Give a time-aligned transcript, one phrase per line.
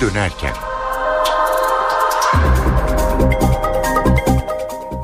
[0.00, 0.52] dönerken.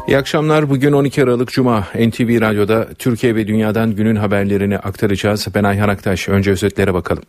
[0.08, 0.70] İyi akşamlar.
[0.70, 1.80] Bugün 12 Aralık Cuma.
[1.80, 5.46] NTV Radyo'da Türkiye ve Dünya'dan günün haberlerini aktaracağız.
[5.54, 6.28] Ben Ayhan Aktaş.
[6.28, 7.22] Önce özetlere bakalım.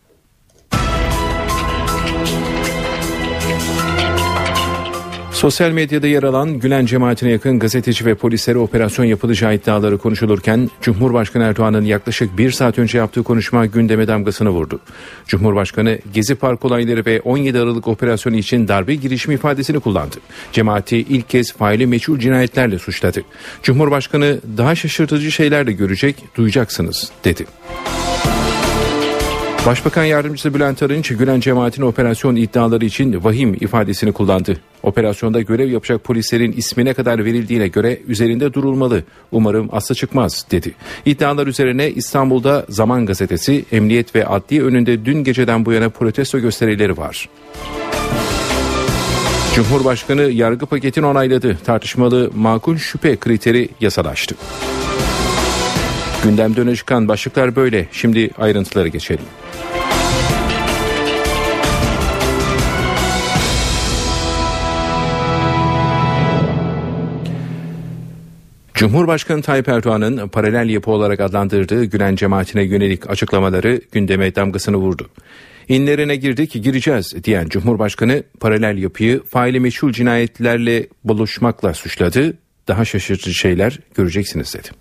[5.41, 11.43] Sosyal medyada yer alan Gülen cemaatine yakın gazeteci ve polislere operasyon yapılacağı iddiaları konuşulurken Cumhurbaşkanı
[11.43, 14.79] Erdoğan'ın yaklaşık bir saat önce yaptığı konuşma gündeme damgasını vurdu.
[15.27, 20.15] Cumhurbaşkanı Gezi Park olayları ve 17 Aralık operasyonu için darbe girişimi ifadesini kullandı.
[20.51, 23.21] Cemaati ilk kez faili meçhul cinayetlerle suçladı.
[23.63, 27.45] Cumhurbaşkanı daha şaşırtıcı şeyler de görecek, duyacaksınız dedi.
[29.65, 34.57] Başbakan Yardımcısı Bülent Arınç, Gülen cemaatin operasyon iddiaları için vahim ifadesini kullandı.
[34.83, 39.03] Operasyonda görev yapacak polislerin ismine kadar verildiğine göre üzerinde durulmalı.
[39.31, 40.73] Umarım asla çıkmaz dedi.
[41.05, 46.97] İddialar üzerine İstanbul'da Zaman Gazetesi, emniyet ve adliye önünde dün geceden bu yana protesto gösterileri
[46.97, 47.29] var.
[49.55, 51.57] Cumhurbaşkanı yargı paketini onayladı.
[51.65, 54.35] Tartışmalı makul şüphe kriteri yasalaştı.
[56.23, 57.87] Gündemde öne çıkan başlıklar böyle.
[57.91, 59.25] Şimdi ayrıntılara geçelim.
[68.73, 75.09] Cumhurbaşkanı Tayyip Erdoğan'ın paralel yapı olarak adlandırdığı Gülen cemaatine yönelik açıklamaları gündeme damgasını vurdu.
[75.67, 82.37] İnlerine girdik gireceğiz diyen Cumhurbaşkanı paralel yapıyı faili meşhur cinayetlerle buluşmakla suçladı.
[82.67, 84.80] Daha şaşırtıcı şeyler göreceksiniz dedi.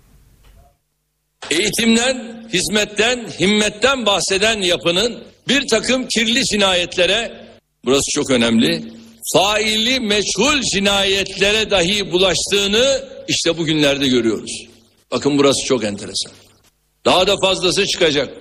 [1.49, 7.47] Eğitimden, hizmetten, himmetten bahseden yapının bir takım kirli cinayetlere,
[7.85, 8.83] burası çok önemli,
[9.33, 14.51] faili meçhul cinayetlere dahi bulaştığını işte bugünlerde görüyoruz.
[15.11, 16.31] Bakın burası çok enteresan.
[17.05, 18.37] Daha da fazlası çıkacak.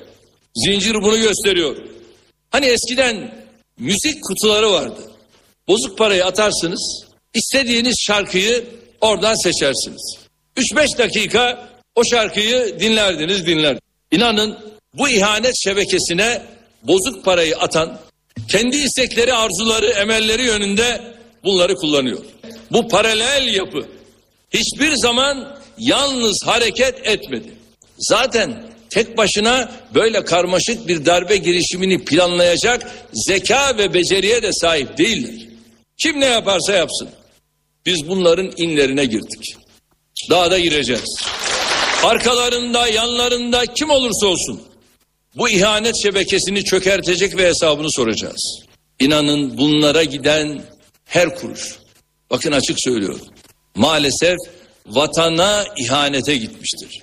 [0.54, 1.76] Zincir bunu gösteriyor.
[2.50, 3.34] Hani eskiden
[3.78, 5.00] müzik kutuları vardı.
[5.68, 8.64] Bozuk parayı atarsınız, istediğiniz şarkıyı
[9.00, 10.16] oradan seçersiniz.
[10.56, 13.78] 3-5 dakika o şarkıyı dinlerdiniz dinler.
[14.10, 14.58] İnanın
[14.94, 16.42] bu ihanet şebekesine
[16.82, 17.98] bozuk parayı atan
[18.48, 21.00] kendi istekleri, arzuları, emelleri yönünde
[21.44, 22.24] bunları kullanıyor.
[22.72, 23.86] Bu paralel yapı
[24.50, 27.54] hiçbir zaman yalnız hareket etmedi.
[27.98, 35.46] Zaten tek başına böyle karmaşık bir darbe girişimini planlayacak zeka ve beceriye de sahip değiller.
[36.02, 37.08] Kim ne yaparsa yapsın.
[37.86, 39.56] Biz bunların inlerine girdik.
[40.30, 41.16] Daha da gireceğiz.
[42.04, 44.62] Arkalarında, yanlarında kim olursa olsun
[45.36, 48.62] bu ihanet şebekesini çökertecek ve hesabını soracağız.
[49.00, 50.62] İnanın bunlara giden
[51.04, 51.78] her kuruş,
[52.30, 53.26] bakın açık söylüyorum,
[53.74, 54.36] maalesef
[54.86, 57.02] vatana ihanete gitmiştir.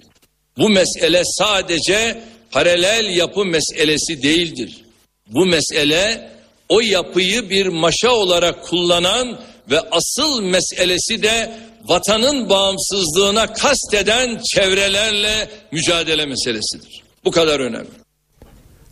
[0.57, 4.81] Bu mesele sadece paralel yapı meselesi değildir.
[5.28, 6.31] Bu mesele
[6.69, 9.41] o yapıyı bir maşa olarak kullanan
[9.72, 11.59] ve asıl meselesi de
[11.90, 17.03] vatanın bağımsızlığına kasteden çevrelerle mücadele meselesidir.
[17.25, 17.90] Bu kadar önemli.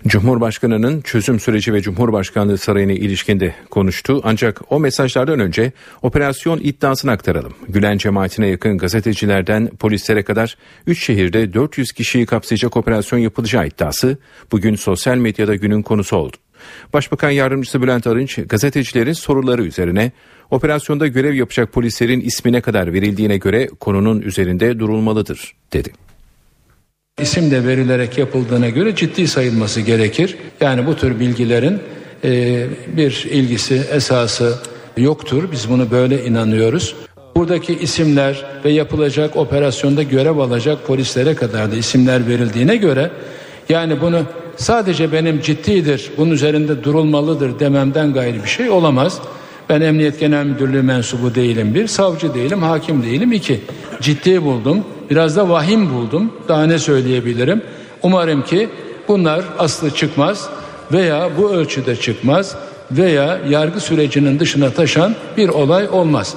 [0.08, 4.22] Cumhurbaşkanının çözüm süreci ve Cumhurbaşkanlığı sarayına ilişkinde konuştu.
[4.24, 7.54] Ancak o mesajlardan önce operasyon iddiasını aktaralım.
[7.70, 10.58] Gülen cemaatine yakın gazetecilerden polislere kadar
[10.88, 14.18] 3 şehirde 400 kişiyi kapsayacak operasyon yapılacağı iddiası
[14.52, 16.38] bugün sosyal medyada günün konusu oldu.
[16.94, 20.12] Başbakan Yardımcısı Bülent Arınç gazetecilerin soruları üzerine
[20.52, 25.92] operasyonda görev yapacak polislerin ismine kadar verildiğine göre konunun üzerinde durulmalıdır dedi.
[27.22, 30.38] İsim de verilerek yapıldığına göre ciddi sayılması gerekir.
[30.62, 31.80] Yani bu tür bilgilerin
[32.24, 32.66] e,
[32.98, 34.60] bir ilgisi, esası
[34.98, 35.52] yoktur.
[35.52, 36.96] Biz bunu böyle inanıyoruz.
[37.36, 43.12] Buradaki isimler ve yapılacak operasyonda görev alacak polislere kadar da isimler verildiğine göre
[43.70, 44.24] yani bunu
[44.56, 49.22] sadece benim ciddidir, bunun üzerinde durulmalıdır dememden gayrı bir şey olamaz.
[49.70, 53.62] Ben Emniyet Genel Müdürlüğü mensubu değilim bir, savcı değilim, hakim değilim iki.
[54.02, 56.34] Ciddi buldum, biraz da vahim buldum.
[56.48, 57.62] Daha ne söyleyebilirim?
[58.04, 58.70] Umarım ki
[59.08, 60.50] bunlar aslı çıkmaz
[60.92, 62.56] veya bu ölçüde çıkmaz
[62.92, 66.36] veya yargı sürecinin dışına taşan bir olay olmaz.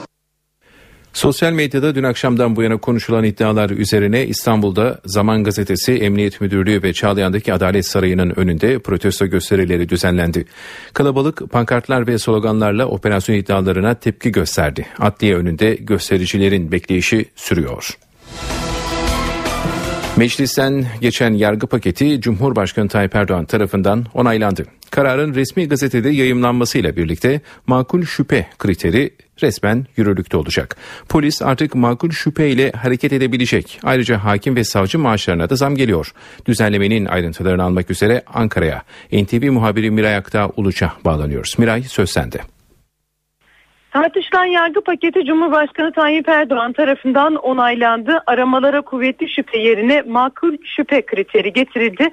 [1.18, 6.92] Sosyal medyada dün akşamdan bu yana konuşulan iddialar üzerine İstanbul'da Zaman Gazetesi, Emniyet Müdürlüğü ve
[6.92, 10.44] Çağlayan'daki Adalet Sarayı'nın önünde protesto gösterileri düzenlendi.
[10.92, 14.86] Kalabalık pankartlar ve sloganlarla operasyon iddialarına tepki gösterdi.
[14.98, 17.98] Adliye önünde göstericilerin bekleyişi sürüyor.
[20.18, 24.66] Meclisten geçen yargı paketi Cumhurbaşkanı Tayyip Erdoğan tarafından onaylandı.
[24.90, 29.10] Kararın resmi gazetede yayımlanmasıyla birlikte makul şüphe kriteri
[29.42, 30.76] resmen yürürlükte olacak.
[31.08, 33.80] Polis artık makul şüphe ile hareket edebilecek.
[33.82, 36.12] Ayrıca hakim ve savcı maaşlarına da zam geliyor.
[36.46, 38.82] Düzenlemenin ayrıntılarını almak üzere Ankara'ya
[39.12, 41.54] NTV muhabiri Miray Aktağ Uluç'a bağlanıyoruz.
[41.58, 42.57] Miray söz sende.
[43.92, 48.22] Tartışılan yargı paketi Cumhurbaşkanı Tayyip Erdoğan tarafından onaylandı.
[48.26, 52.08] Aramalara kuvvetli şüphe yerine makul şüphe kriteri getirildi.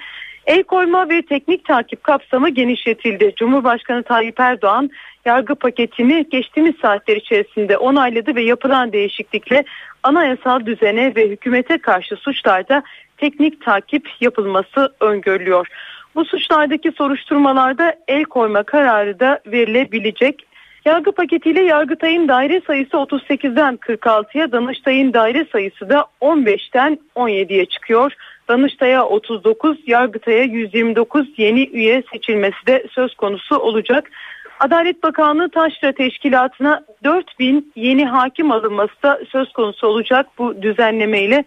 [0.45, 3.33] El koyma ve teknik takip kapsamı genişletildi.
[3.35, 4.89] Cumhurbaşkanı Tayyip Erdoğan
[5.25, 9.63] yargı paketini geçtiğimiz saatler içerisinde onayladı ve yapılan değişiklikle
[10.03, 12.83] anayasal düzene ve hükümete karşı suçlarda
[13.17, 15.67] teknik takip yapılması öngörülüyor.
[16.15, 20.54] Bu suçlardaki soruşturmalarda el koyma kararı da verilebilecek.
[20.85, 28.11] Yargı paketiyle Yargıtay'ın daire sayısı 38'den 46'ya, Danıştay'ın daire sayısı da 15'ten 17'ye çıkıyor.
[28.47, 34.11] Danıştay'a 39, Yargıtay'a 129 yeni üye seçilmesi de söz konusu olacak.
[34.59, 41.43] Adalet Bakanlığı Taşra Teşkilatı'na 4000 yeni hakim alınması da söz konusu olacak bu düzenlemeyle.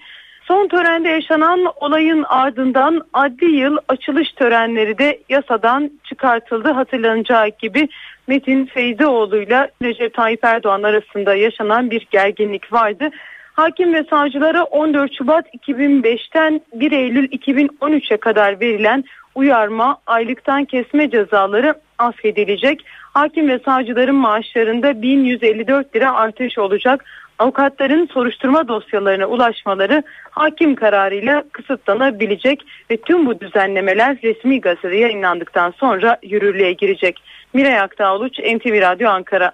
[0.49, 6.71] Son törende yaşanan olayın ardından adli yıl açılış törenleri de yasadan çıkartıldı.
[6.71, 7.89] Hatırlanacağı gibi
[8.27, 13.11] Metin Feyzioğlu ile Recep Tayyip Erdoğan arasında yaşanan bir gerginlik vardı.
[13.53, 19.05] Hakim ve savcılara 14 Şubat 2005'ten 1 Eylül 2013'e kadar verilen
[19.35, 22.85] uyarma, aylıktan kesme cezaları affedilecek.
[23.15, 27.05] Hakim ve savcıların maaşlarında 1154 lira artış olacak.
[27.39, 36.19] Avukatların soruşturma dosyalarına ulaşmaları hakim kararıyla kısıtlanabilecek ve tüm bu düzenlemeler resmi gazetede yayınlandıktan sonra
[36.23, 37.23] yürürlüğe girecek.
[37.53, 39.53] Miray Aktağ NTV Radyo Ankara.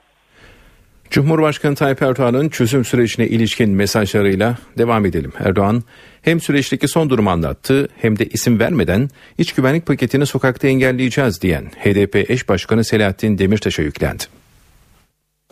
[1.10, 5.32] Cumhurbaşkanı Tayyip Erdoğan'ın çözüm sürecine ilişkin mesajlarıyla devam edelim.
[5.44, 5.82] Erdoğan
[6.22, 9.08] hem süreçteki son durumu anlattı hem de isim vermeden
[9.38, 14.24] iç güvenlik paketini sokakta engelleyeceğiz diyen HDP eş başkanı Selahattin Demirtaş'a yüklendi.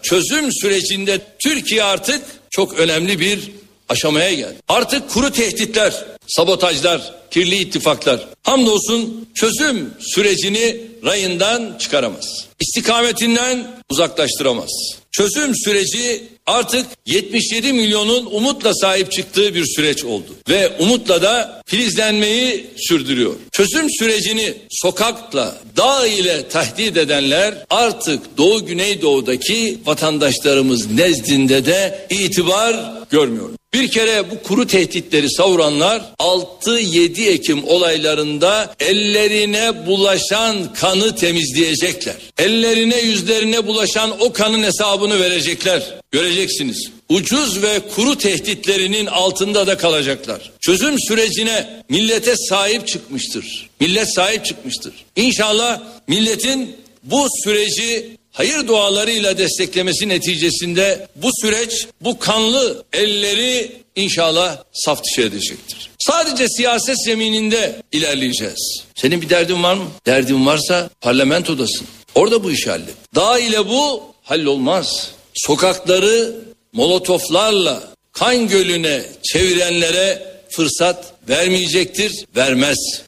[0.02, 3.50] Çözüm sürecinde Türkiye artık çok önemli bir
[3.88, 4.56] aşamaya geldi.
[4.68, 12.46] Artık kuru tehditler, sabotajlar, kirli ittifaklar hamdolsun çözüm sürecini rayından çıkaramaz.
[12.60, 15.01] İstikametinden uzaklaştıramaz.
[15.12, 22.66] Çözüm süreci artık 77 milyonun umutla sahip çıktığı bir süreç oldu ve umutla da filizlenmeyi
[22.76, 23.34] sürdürüyor.
[23.52, 33.50] Çözüm sürecini sokakla, dağ ile tahdit edenler artık Doğu Güneydoğu'daki vatandaşlarımız nezdinde de itibar görmüyor.
[33.74, 42.14] Bir kere bu kuru tehditleri savuranlar 6-7 Ekim olaylarında ellerine bulaşan kanı temizleyecekler.
[42.38, 45.82] Ellerine yüzlerine bulaşan o kanın hesabını verecekler.
[46.10, 46.90] Göreceksiniz.
[47.08, 50.52] Ucuz ve kuru tehditlerinin altında da kalacaklar.
[50.60, 53.70] Çözüm sürecine millete sahip çıkmıştır.
[53.80, 54.94] Millet sahip çıkmıştır.
[55.16, 65.02] İnşallah milletin bu süreci hayır dualarıyla desteklemesi neticesinde bu süreç bu kanlı elleri inşallah saf
[65.04, 65.90] dışı edecektir.
[65.98, 68.82] Sadece siyaset zemininde ilerleyeceğiz.
[68.94, 69.84] Senin bir derdin var mı?
[70.06, 71.86] Derdin varsa parlamentodasın.
[72.14, 72.94] Orada bu işi hallet.
[73.14, 75.10] Dağ ile bu hallolmaz.
[75.34, 76.34] Sokakları
[76.72, 77.82] molotoflarla
[78.12, 83.02] kan gölüne çevirenlere fırsat vermeyecektir, vermez.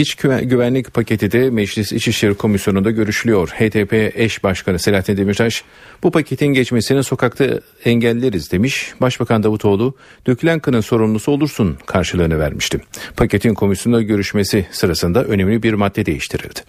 [0.00, 3.48] İç güvenlik paketi de Meclis İçişleri Komisyonu'nda görüşülüyor.
[3.48, 5.64] HDP eş başkanı Selahattin Demirtaş
[6.02, 8.92] bu paketin geçmesini sokakta engelleriz demiş.
[9.00, 9.94] Başbakan Davutoğlu
[10.26, 12.80] dökülen kanın sorumlusu olursun karşılığını vermişti.
[13.16, 16.60] Paketin komisyonda görüşmesi sırasında önemli bir madde değiştirildi.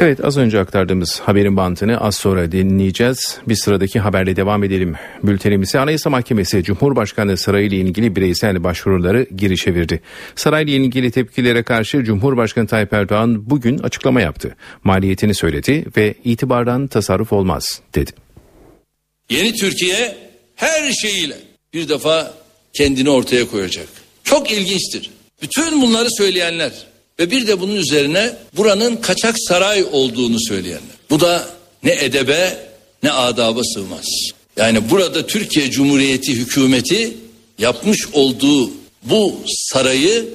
[0.00, 3.38] Evet az önce aktardığımız haberin bantını az sonra dinleyeceğiz.
[3.48, 4.94] Bir sıradaki haberle devam edelim.
[5.22, 10.00] Bültenimizi Anayasa Mahkemesi Cumhurbaşkanlığı Sarayı ile ilgili bireysel başvuruları geri çevirdi.
[10.36, 14.56] Saray ile ilgili tepkilere karşı Cumhurbaşkanı Tayyip Erdoğan bugün açıklama yaptı.
[14.84, 18.10] Maliyetini söyledi ve itibardan tasarruf olmaz dedi.
[19.30, 20.16] Yeni Türkiye
[20.56, 21.36] her şeyiyle
[21.74, 22.34] bir defa
[22.72, 23.88] kendini ortaya koyacak.
[24.24, 25.10] Çok ilginçtir.
[25.42, 26.87] Bütün bunları söyleyenler
[27.20, 30.96] ve bir de bunun üzerine buranın kaçak saray olduğunu söyleyenler.
[31.10, 31.48] Bu da
[31.82, 32.68] ne edebe
[33.02, 34.06] ne adaba sığmaz.
[34.56, 37.16] Yani burada Türkiye Cumhuriyeti hükümeti
[37.58, 38.70] yapmış olduğu
[39.02, 40.28] bu sarayı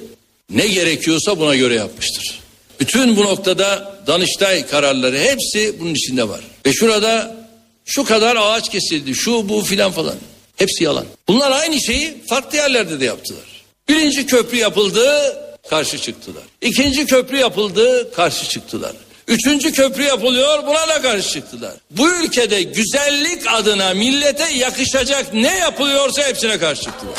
[0.50, 2.40] ne gerekiyorsa buna göre yapmıştır.
[2.80, 6.40] Bütün bu noktada Danıştay kararları hepsi bunun içinde var.
[6.66, 7.36] Ve şurada
[7.84, 10.16] şu kadar ağaç kesildi, şu bu filan falan.
[10.56, 11.06] Hepsi yalan.
[11.28, 13.64] Bunlar aynı şeyi farklı yerlerde de yaptılar.
[13.88, 15.36] Birinci köprü yapıldı,
[15.70, 16.42] karşı çıktılar.
[16.60, 18.92] İkinci köprü yapıldı, karşı çıktılar.
[19.28, 21.74] Üçüncü köprü yapılıyor buna da karşı çıktılar.
[21.90, 27.14] Bu ülkede güzellik adına millete yakışacak ne yapılıyorsa hepsine karşı çıktılar.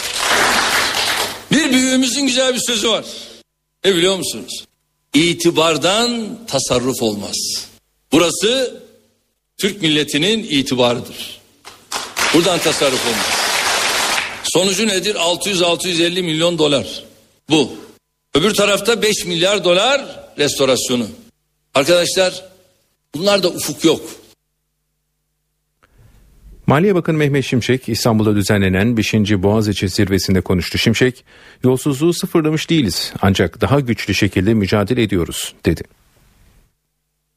[1.52, 3.06] Bir büyüğümüzün güzel bir sözü var.
[3.86, 4.66] Ne biliyor musunuz?
[5.14, 7.36] İtibardan tasarruf olmaz.
[8.12, 8.82] Burası
[9.58, 11.42] Türk milletinin itibarıdır.
[12.34, 13.26] Buradan tasarruf olmaz.
[14.44, 15.16] Sonucu nedir?
[15.16, 17.04] 600-650 milyon dolar.
[17.50, 17.85] Bu.
[18.36, 20.02] Öbür tarafta 5 milyar dolar
[20.38, 21.08] restorasyonu.
[21.74, 22.44] Arkadaşlar
[23.16, 24.02] bunlar da ufuk yok.
[26.68, 29.14] Maliye Bakanı Mehmet Şimşek İstanbul'da düzenlenen 5.
[29.14, 30.78] Boğaziçi zirvesinde konuştu.
[30.78, 31.26] Şimşek,
[31.64, 35.84] yolsuzluğu sıfırlamış değiliz ancak daha güçlü şekilde mücadele ediyoruz dedi.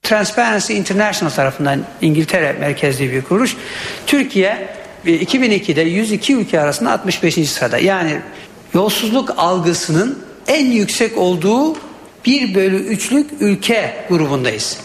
[0.03, 3.57] Transparency International tarafından İngiltere merkezli bir kuruluş.
[4.07, 4.69] Türkiye
[5.07, 7.51] 2002'de 102 ülke arasında 65.
[7.51, 7.79] sırada.
[7.79, 8.21] Yani
[8.75, 11.77] yolsuzluk algısının en yüksek olduğu
[12.27, 14.77] 1 bölü 3'lük ülke grubundayız.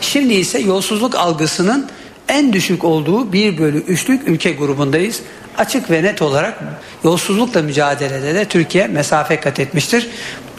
[0.00, 1.88] Şimdi ise yolsuzluk algısının
[2.28, 5.20] en düşük olduğu 1 bölü 3'lük ülke grubundayız.
[5.58, 6.58] Açık ve net olarak
[7.04, 10.08] yolsuzlukla mücadelede de Türkiye mesafe kat etmiştir.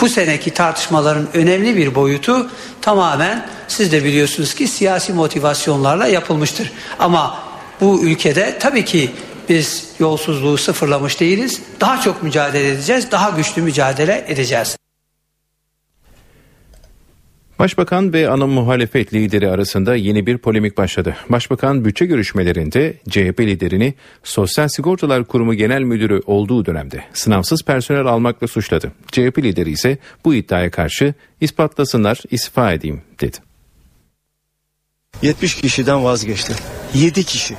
[0.01, 2.49] Bu seneki tartışmaların önemli bir boyutu
[2.81, 6.71] tamamen siz de biliyorsunuz ki siyasi motivasyonlarla yapılmıştır.
[6.99, 7.39] Ama
[7.81, 9.11] bu ülkede tabii ki
[9.49, 11.61] biz yolsuzluğu sıfırlamış değiliz.
[11.81, 14.77] Daha çok mücadele edeceğiz, daha güçlü mücadele edeceğiz.
[17.59, 21.15] Başbakan ve ana muhalefet lideri arasında yeni bir polemik başladı.
[21.29, 28.47] Başbakan bütçe görüşmelerinde CHP liderini Sosyal Sigortalar Kurumu Genel Müdürü olduğu dönemde sınavsız personel almakla
[28.47, 28.91] suçladı.
[29.11, 33.37] CHP lideri ise bu iddiaya karşı ispatlasınlar istifa edeyim dedi.
[35.21, 36.55] 70 kişiden vazgeçtim.
[36.93, 37.55] 7 kişi.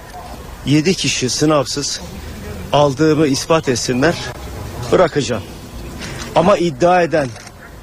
[0.66, 2.00] 7 kişi sınavsız
[2.72, 4.14] aldığımı ispat etsinler
[4.92, 5.42] bırakacağım.
[6.34, 7.28] Ama iddia eden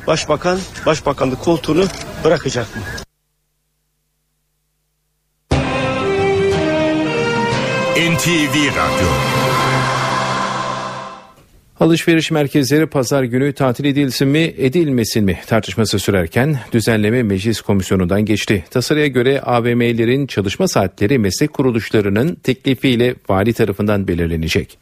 [0.08, 1.86] başbakan başbakanlık koltuğunu
[2.24, 2.82] bırakacak mı?
[7.96, 9.41] NTV Radyo
[11.82, 18.66] Alışveriş merkezleri pazar günü tatil edilsin mi edilmesin mi tartışması sürerken düzenleme meclis komisyonundan geçti.
[18.72, 24.78] Tasarıya göre AVM'lerin çalışma saatleri meslek kuruluşlarının teklifiyle vali tarafından belirlenecek.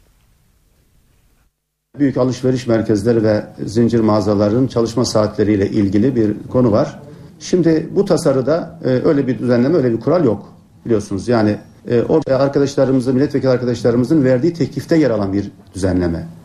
[1.98, 7.00] Büyük alışveriş merkezleri ve zincir mağazaların çalışma saatleriyle ilgili bir konu var.
[7.38, 10.54] Şimdi bu tasarıda e, öyle bir düzenleme, öyle bir kural yok
[10.84, 11.28] biliyorsunuz.
[11.28, 11.56] Yani
[11.88, 16.39] e, o arkadaşlarımızın, milletvekili arkadaşlarımızın verdiği teklifte yer alan bir düzenleme.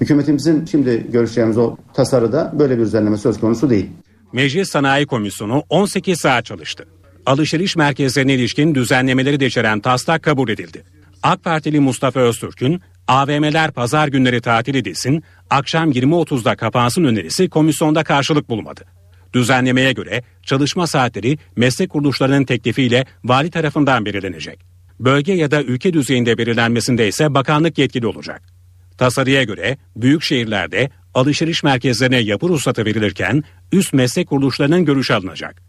[0.00, 3.86] Hükümetimizin şimdi görüşeceğimiz o tasarıda böyle bir düzenleme söz konusu değil.
[4.32, 6.86] Meclis Sanayi Komisyonu 18 saat çalıştı.
[7.26, 10.82] Alışveriş merkezlerine ilişkin düzenlemeleri de içeren taslak kabul edildi.
[11.22, 18.48] AK Partili Mustafa Öztürk'ün AVM'ler pazar günleri tatil edilsin, akşam 20.30'da kapansın önerisi komisyonda karşılık
[18.50, 18.84] bulmadı.
[19.32, 24.58] Düzenlemeye göre çalışma saatleri meslek kuruluşlarının teklifiyle vali tarafından belirlenecek.
[25.00, 28.55] Bölge ya da ülke düzeyinde belirlenmesinde ise bakanlık yetkili olacak.
[28.98, 35.62] Tasarıya göre büyük şehirlerde alışveriş merkezlerine yapı ruhsatı verilirken üst meslek kuruluşlarının görüşü alınacak.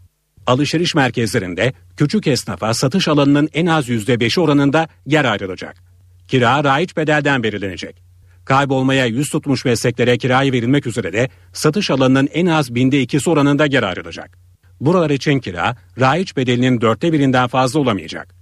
[0.46, 5.76] Alışveriş merkezlerinde küçük esnafa satış alanının en az %5'i oranında yer ayrılacak.
[6.28, 8.02] Kira raiç bedelden belirlenecek.
[8.44, 13.66] Kaybolmaya yüz tutmuş mesleklere kiraya verilmek üzere de satış alanının en az binde ikisi oranında
[13.66, 14.38] yer ayrılacak.
[14.80, 18.34] Buralar için kira raiç bedelinin dörtte birinden fazla olamayacak.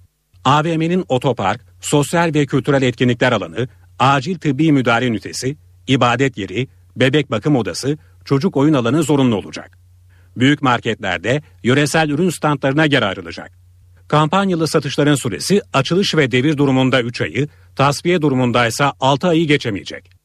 [0.44, 7.56] AVM'nin otopark, sosyal ve kültürel etkinlikler alanı, acil tıbbi müdahale ünitesi, ibadet yeri, bebek bakım
[7.56, 9.78] odası, çocuk oyun alanı zorunlu olacak.
[10.36, 13.52] Büyük marketlerde yöresel ürün standlarına yer ayrılacak.
[14.08, 20.15] Kampanyalı satışların süresi açılış ve devir durumunda 3 ayı, tasfiye durumunda ise 6 ayı geçemeyecek.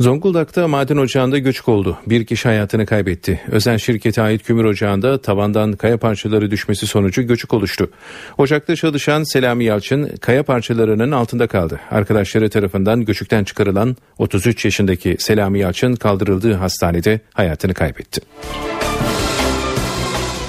[0.00, 1.98] Zonguldak'ta maden ocağında göçük oldu.
[2.06, 3.40] Bir kişi hayatını kaybetti.
[3.48, 7.90] Özel şirkete ait kümür ocağında tavandan kaya parçaları düşmesi sonucu göçük oluştu.
[8.38, 11.80] Ocakta çalışan Selami Yalçın kaya parçalarının altında kaldı.
[11.90, 18.20] Arkadaşları tarafından göçükten çıkarılan 33 yaşındaki Selami Yalçın kaldırıldığı hastanede hayatını kaybetti.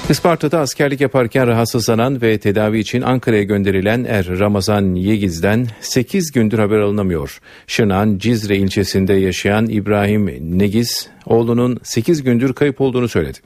[0.09, 6.77] Isparta'da askerlik yaparken rahatsızlanan ve tedavi için Ankara'ya gönderilen Er Ramazan Yegiz'den 8 gündür haber
[6.77, 7.39] alınamıyor.
[7.67, 10.25] Şırnak'ın Cizre ilçesinde yaşayan İbrahim
[10.59, 13.37] Negiz oğlunun 8 gündür kayıp olduğunu söyledi.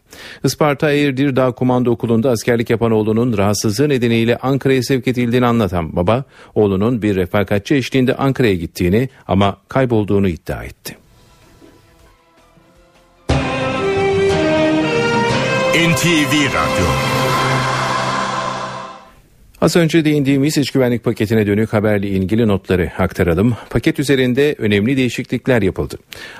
[0.44, 6.24] Isparta Eğirdir Dağ Komando Okulu'nda askerlik yapan oğlunun rahatsızlığı nedeniyle Ankara'ya sevk edildiğini anlatan baba,
[6.56, 11.03] oğlunun bir refakatçi eşliğinde Ankara'ya gittiğini ama kaybolduğunu iddia etti.
[15.74, 16.88] NTV Radyo
[19.62, 23.56] Az önce değindiğimiz iç güvenlik paketine dönük haberle ilgili notları aktaralım.
[23.70, 25.98] Paket üzerinde önemli değişiklikler yapıldı.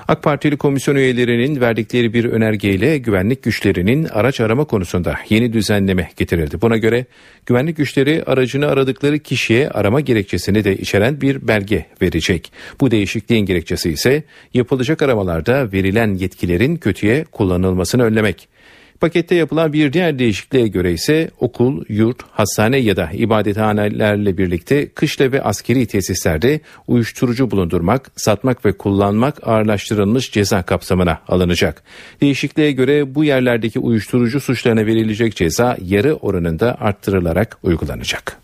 [0.08, 6.60] AK Partili komisyon üyelerinin verdikleri bir önergeyle güvenlik güçlerinin araç arama konusunda yeni düzenleme getirildi.
[6.60, 7.04] Buna göre
[7.46, 12.52] güvenlik güçleri aracını aradıkları kişiye arama gerekçesini de içeren bir belge verecek.
[12.80, 14.22] Bu değişikliğin gerekçesi ise
[14.54, 18.53] yapılacak aramalarda verilen yetkilerin kötüye kullanılmasını önlemek.
[19.00, 25.32] Pakette yapılan bir diğer değişikliğe göre ise okul, yurt, hastane ya da ibadethanelerle birlikte kışla
[25.32, 31.82] ve askeri tesislerde uyuşturucu bulundurmak, satmak ve kullanmak ağırlaştırılmış ceza kapsamına alınacak.
[32.20, 38.38] Değişikliğe göre bu yerlerdeki uyuşturucu suçlarına verilecek ceza yarı oranında arttırılarak uygulanacak.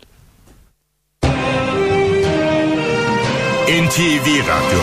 [3.71, 4.81] NTV Radyo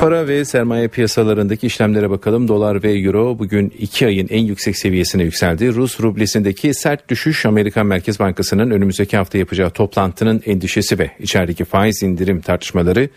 [0.00, 2.48] Para ve sermaye piyasalarındaki işlemlere bakalım.
[2.48, 5.74] Dolar ve euro bugün 2 ayın en yüksek seviyesine yükseldi.
[5.74, 12.02] Rus rublesindeki sert düşüş Amerikan Merkez Bankası'nın önümüzdeki hafta yapacağı toplantının endişesi ve içerideki faiz
[12.02, 13.08] indirim tartışmaları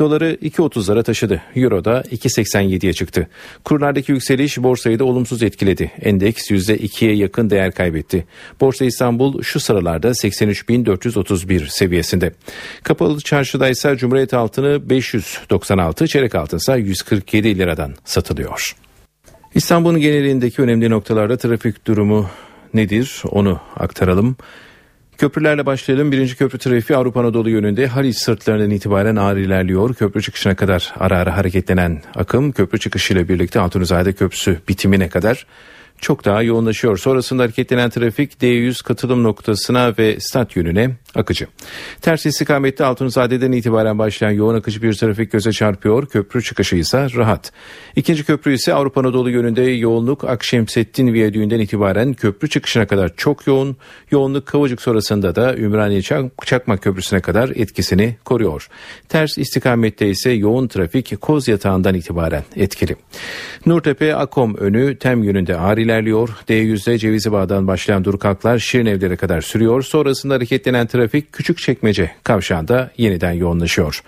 [0.00, 1.42] Doları 2.30'lara taşıdı.
[1.56, 3.28] Euro da 2.87'ye çıktı.
[3.64, 5.92] Kurlardaki yükseliş borsayı da olumsuz etkiledi.
[6.02, 8.24] Endeks %2'ye yakın değer kaybetti.
[8.60, 12.32] Borsa İstanbul şu sıralarda 83.431 seviyesinde.
[12.82, 18.76] Kapalı çarşıda ise Cumhuriyet altını 596, çeyrek altın ise 147 liradan satılıyor.
[19.54, 22.26] İstanbul'un genelindeki önemli noktalarda trafik durumu
[22.74, 24.36] nedir onu aktaralım.
[25.20, 26.12] Köprülerle başlayalım.
[26.12, 29.94] Birinci köprü trafiği Avrupa Anadolu yönünde Haliç sırtlarından itibaren ağır ilerliyor.
[29.94, 35.46] Köprü çıkışına kadar ara ara hareketlenen akım köprü çıkışıyla birlikte Altunizade Köprüsü bitimine kadar
[36.00, 36.96] çok daha yoğunlaşıyor.
[36.96, 41.46] Sonrasında hareketlenen trafik D100 katılım noktasına ve stat yönüne akıcı.
[42.00, 46.06] Ters istikamette Altunzade'den itibaren başlayan yoğun akıcı bir trafik göze çarpıyor.
[46.06, 47.52] Köprü çıkışı ise rahat.
[47.96, 53.76] İkinci köprü ise Avrupa Anadolu yönünde yoğunluk Akşemsettin Viyadüğü'nden itibaren köprü çıkışına kadar çok yoğun.
[54.10, 56.02] Yoğunluk Kavacık sonrasında da Ümraniye
[56.46, 58.68] Çakmak Köprüsü'ne kadar etkisini koruyor.
[59.08, 62.96] Ters istikamette ise yoğun trafik Koz Yatağı'ndan itibaren etkili.
[63.66, 66.28] Nurtepe Akom önü Tem yönünde ağır ilerliyor.
[66.48, 69.82] D100'de Cevizli Bağ'dan başlayan durkaklar Şirinevlere kadar sürüyor.
[69.82, 74.02] Sonrasında hareketlenen trafik Küçükçekmece kavşağında yeniden yoğunlaşıyor.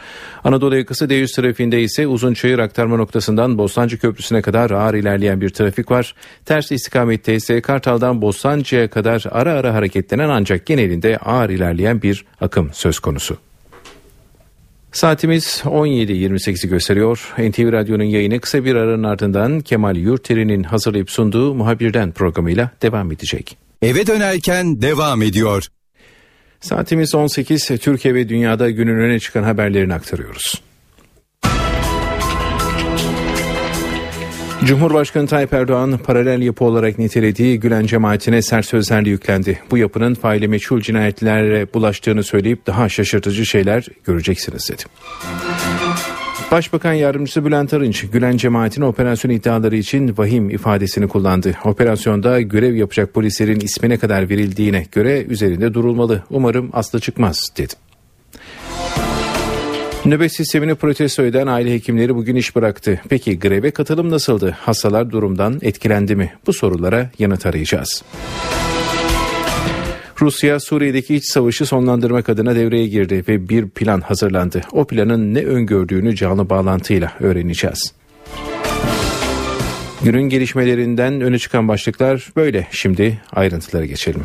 [0.45, 5.91] Anadolu yakası D100 trafiğinde ise Uzunçayır aktarma noktasından Bostancı Köprüsü'ne kadar ağır ilerleyen bir trafik
[5.91, 6.15] var.
[6.45, 12.71] Ters istikamette ise Kartal'dan Bostancı'ya kadar ara ara hareketlenen ancak genelinde ağır ilerleyen bir akım
[12.73, 13.52] söz konusu.
[14.93, 17.35] Saatimiz 17.28'i gösteriyor.
[17.39, 23.57] NTV Radyo'nun yayını kısa bir aranın ardından Kemal Yurteri'nin hazırlayıp sunduğu Muhabirden programıyla devam edecek.
[23.83, 25.65] Eve dönerken devam ediyor.
[26.61, 27.67] Saatimiz 18.
[27.67, 30.63] Türkiye ve dünyada günün öne çıkan haberlerini aktarıyoruz.
[34.65, 39.59] Cumhurbaşkanı Tayyip Erdoğan paralel yapı olarak nitelediği Gülen cemaatine sert sözlerle yüklendi.
[39.71, 44.83] Bu yapının faili meçhul cinayetlere bulaştığını söyleyip daha şaşırtıcı şeyler göreceksiniz dedi.
[46.51, 51.55] Başbakan Yardımcısı Bülent Arınç, Gülen cemaatine operasyon iddiaları için vahim ifadesini kullandı.
[51.65, 56.23] Operasyonda görev yapacak polislerin ismine kadar verildiğine göre üzerinde durulmalı.
[56.31, 57.75] Umarım aslı çıkmaz dedi.
[60.07, 63.01] Nöbet sistemini protesto eden aile hekimleri bugün iş bıraktı.
[63.09, 64.57] Peki greve katılım nasıldı?
[64.61, 66.33] Hastalar durumdan etkilendi mi?
[66.47, 68.03] Bu sorulara yanıt arayacağız.
[70.21, 74.61] Rusya Suriye'deki iç savaşı sonlandırmak adına devreye girdi ve bir plan hazırlandı.
[74.73, 77.95] O planın ne öngördüğünü canlı bağlantıyla öğreneceğiz.
[80.05, 82.67] Günün gelişmelerinden öne çıkan başlıklar böyle.
[82.71, 84.23] Şimdi ayrıntılara geçelim.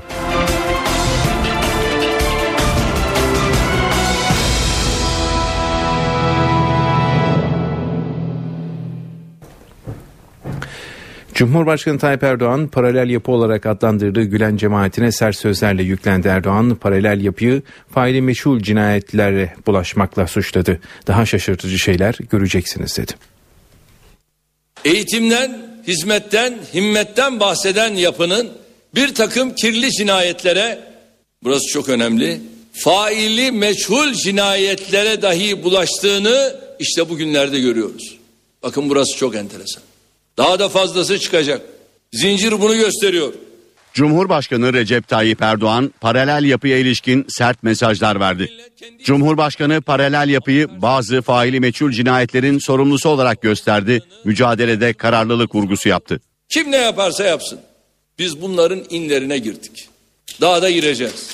[11.38, 16.28] Cumhurbaşkanı Tayyip Erdoğan paralel yapı olarak adlandırdığı Gülen cemaatine sert sözlerle yüklendi.
[16.28, 20.80] Erdoğan paralel yapıyı faili meşhul cinayetlere bulaşmakla suçladı.
[21.08, 23.12] Daha şaşırtıcı şeyler göreceksiniz dedi.
[24.86, 28.50] Eğitimden, hizmetten, himmetten bahseden yapının
[28.96, 30.80] bir takım kirli cinayetlere,
[31.44, 32.42] burası çok önemli,
[32.74, 38.18] faili meçhul cinayetlere dahi bulaştığını işte bugünlerde görüyoruz.
[38.64, 39.87] Bakın burası çok enteresan.
[40.38, 41.62] Daha da fazlası çıkacak.
[42.14, 43.34] Zincir bunu gösteriyor.
[43.94, 48.52] Cumhurbaşkanı Recep Tayyip Erdoğan paralel yapıya ilişkin sert mesajlar verdi.
[49.04, 54.02] Cumhurbaşkanı paralel yapıyı bazı faili meçhul cinayetlerin sorumlusu olarak gösterdi.
[54.24, 56.20] Mücadelede kararlılık vurgusu yaptı.
[56.50, 57.60] Kim ne yaparsa yapsın.
[58.20, 59.90] Biz bunların inlerine girdik.
[60.42, 61.30] Daha da gireceğiz.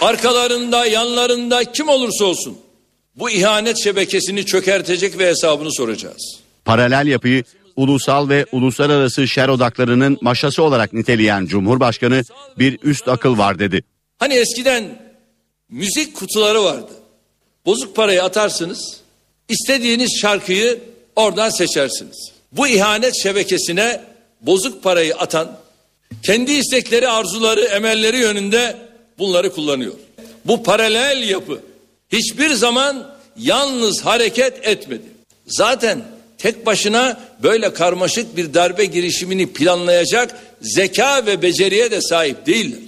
[0.00, 2.58] Arkalarında, yanlarında kim olursa olsun
[3.16, 6.40] Bu ihanet şebekesini çökertecek ve hesabını soracağız.
[6.64, 7.44] Paralel yapıyı
[7.76, 12.22] ulusal ve uluslararası şer odaklarının maşası olarak niteleyen Cumhurbaşkanı
[12.58, 13.84] bir üst akıl var dedi.
[14.18, 15.02] Hani eskiden
[15.68, 16.92] müzik kutuları vardı.
[17.66, 19.00] Bozuk parayı atarsınız,
[19.48, 20.80] istediğiniz şarkıyı
[21.16, 22.32] oradan seçersiniz.
[22.52, 24.00] Bu ihanet şebekesine
[24.40, 25.56] bozuk parayı atan,
[26.22, 28.76] kendi istekleri, arzuları, emelleri yönünde
[29.18, 29.94] bunları kullanıyor.
[30.44, 31.60] Bu paralel yapı
[32.12, 35.04] hiçbir zaman yalnız hareket etmedi.
[35.46, 36.04] Zaten
[36.44, 42.78] tek başına böyle karmaşık bir darbe girişimini planlayacak zeka ve beceriye de sahip değiller.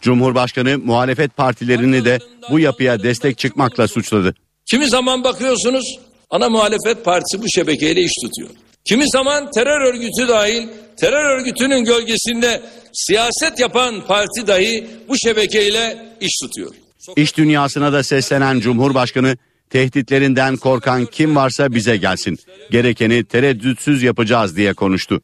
[0.00, 2.18] Cumhurbaşkanı muhalefet partilerini de
[2.50, 4.34] bu yapıya destek çıkmakla suçladı.
[4.70, 5.98] Kimi zaman bakıyorsunuz
[6.30, 8.50] ana muhalefet partisi bu şebekeyle iş tutuyor.
[8.84, 10.68] Kimi zaman terör örgütü dahil
[11.00, 16.74] terör örgütünün gölgesinde siyaset yapan parti dahi bu şebekeyle iş tutuyor.
[17.16, 19.36] İş dünyasına da seslenen Cumhurbaşkanı
[19.70, 22.38] tehditlerinden korkan kim varsa bize gelsin.
[22.70, 25.20] Gerekeni tereddütsüz yapacağız diye konuştu.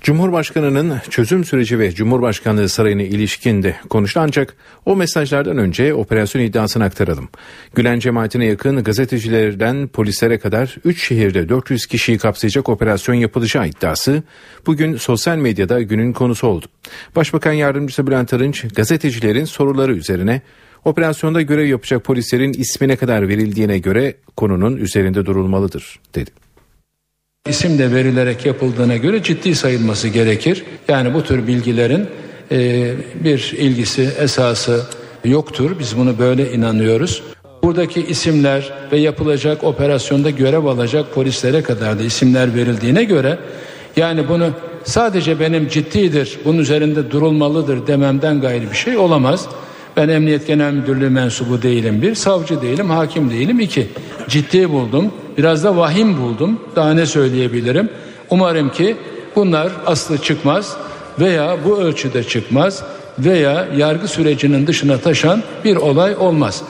[0.00, 6.84] Cumhurbaşkanının çözüm süreci ve Cumhurbaşkanlığı sarayına ilişkin de konuştu ancak o mesajlardan önce operasyon iddiasını
[6.84, 7.28] aktaralım.
[7.74, 14.22] Gülen cemaatine yakın gazetecilerden polislere kadar 3 şehirde 400 kişiyi kapsayacak operasyon yapılacağı iddiası
[14.66, 16.66] bugün sosyal medyada günün konusu oldu.
[17.16, 20.42] Başbakan Yardımcısı Bülent Arınç gazetecilerin soruları üzerine
[20.84, 26.30] operasyonda görev yapacak polislerin ismine kadar verildiğine göre konunun üzerinde durulmalıdır dedi.
[27.48, 30.64] İsim de verilerek yapıldığına göre ciddi sayılması gerekir.
[30.88, 32.06] Yani bu tür bilgilerin
[32.50, 32.92] e,
[33.24, 34.86] bir ilgisi, esası
[35.24, 35.70] yoktur.
[35.78, 37.22] Biz bunu böyle inanıyoruz.
[37.62, 43.38] Buradaki isimler ve yapılacak operasyonda görev alacak polislere kadar da isimler verildiğine göre
[43.96, 44.50] yani bunu
[44.84, 49.48] sadece benim ciddidir, bunun üzerinde durulmalıdır dememden gayrı bir şey olamaz.
[49.98, 53.88] Ben Emniyet Genel Müdürlüğü mensubu değilim bir, savcı değilim, hakim değilim iki.
[54.28, 56.60] Ciddi buldum, biraz da vahim buldum.
[56.76, 57.88] Daha ne söyleyebilirim?
[58.30, 58.96] Umarım ki
[59.36, 60.76] bunlar aslı çıkmaz
[61.20, 62.82] veya bu ölçüde çıkmaz
[63.18, 66.62] veya yargı sürecinin dışına taşan bir olay olmaz.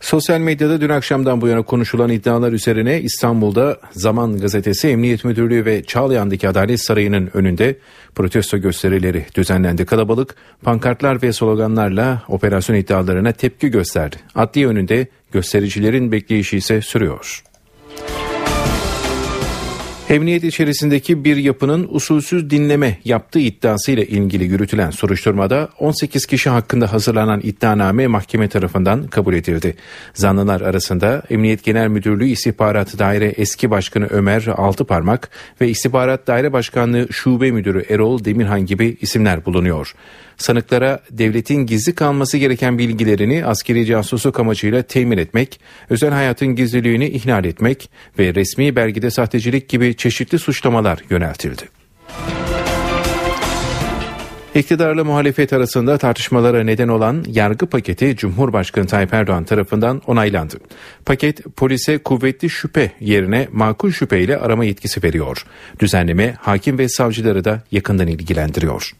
[0.00, 5.82] Sosyal medyada dün akşamdan bu yana konuşulan iddialar üzerine İstanbul'da Zaman Gazetesi Emniyet Müdürlüğü ve
[5.84, 7.76] Çağlayan'daki Adalet Sarayı'nın önünde
[8.14, 9.86] protesto gösterileri düzenlendi.
[9.86, 14.16] Kalabalık pankartlar ve sloganlarla operasyon iddialarına tepki gösterdi.
[14.34, 17.42] Adliye önünde göstericilerin bekleyişi ise sürüyor.
[20.10, 27.40] Emniyet içerisindeki bir yapının usulsüz dinleme yaptığı iddiasıyla ilgili yürütülen soruşturmada 18 kişi hakkında hazırlanan
[27.42, 29.76] iddianame mahkeme tarafından kabul edildi.
[30.14, 37.08] Zanlılar arasında Emniyet Genel Müdürlüğü İstihbarat Daire Eski Başkanı Ömer Altıparmak ve İstihbarat Daire Başkanlığı
[37.12, 39.94] Şube Müdürü Erol Demirhan gibi isimler bulunuyor
[40.42, 47.44] sanıklara devletin gizli kalması gereken bilgilerini askeri casusluk amacıyla temin etmek, özel hayatın gizliliğini ihlal
[47.44, 51.62] etmek ve resmi belgede sahtecilik gibi çeşitli suçlamalar yöneltildi.
[54.54, 60.56] İktidarla muhalefet arasında tartışmalara neden olan yargı paketi Cumhurbaşkanı Tayyip Erdoğan tarafından onaylandı.
[61.06, 65.44] Paket polise kuvvetli şüphe yerine makul şüphe ile arama yetkisi veriyor.
[65.80, 68.92] Düzenleme hakim ve savcıları da yakından ilgilendiriyor.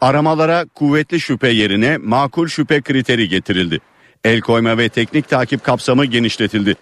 [0.00, 3.80] Aramalara kuvvetli şüphe yerine makul şüphe kriteri getirildi.
[4.24, 6.74] El koyma ve teknik takip kapsamı genişletildi.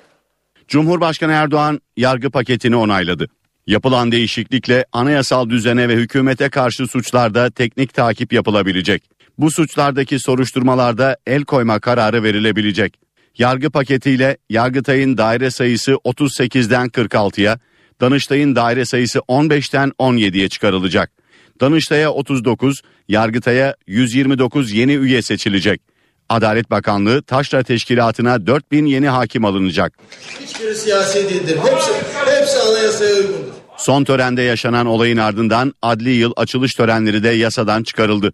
[0.68, 3.28] Cumhurbaşkanı Erdoğan yargı paketini onayladı.
[3.66, 9.02] Yapılan değişiklikle anayasal düzene ve hükümete karşı suçlarda teknik takip yapılabilecek.
[9.38, 12.94] Bu suçlardaki soruşturmalarda el koyma kararı verilebilecek.
[13.38, 17.58] Yargı paketiyle Yargıtay'ın daire sayısı 38'den 46'ya,
[18.00, 21.17] Danıştay'ın daire sayısı 15'ten 17'ye çıkarılacak.
[21.60, 25.80] Danıştay'a 39, Yargıtay'a 129 yeni üye seçilecek.
[26.28, 29.98] Adalet Bakanlığı Taşra Teşkilatı'na 4000 yeni hakim alınacak.
[30.40, 31.58] Hiçbiri siyasi değildir.
[31.64, 31.92] Hepsi,
[32.26, 33.52] hepsi anayasaya uygundur.
[33.76, 38.32] Son törende yaşanan olayın ardından adli yıl açılış törenleri de yasadan çıkarıldı.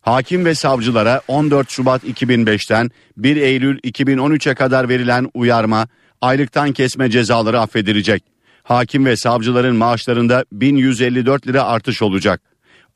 [0.00, 5.88] Hakim ve savcılara 14 Şubat 2005'ten 1 Eylül 2013'e kadar verilen uyarma,
[6.20, 8.24] aylıktan kesme cezaları affedilecek.
[8.62, 12.40] Hakim ve savcıların maaşlarında 1154 lira artış olacak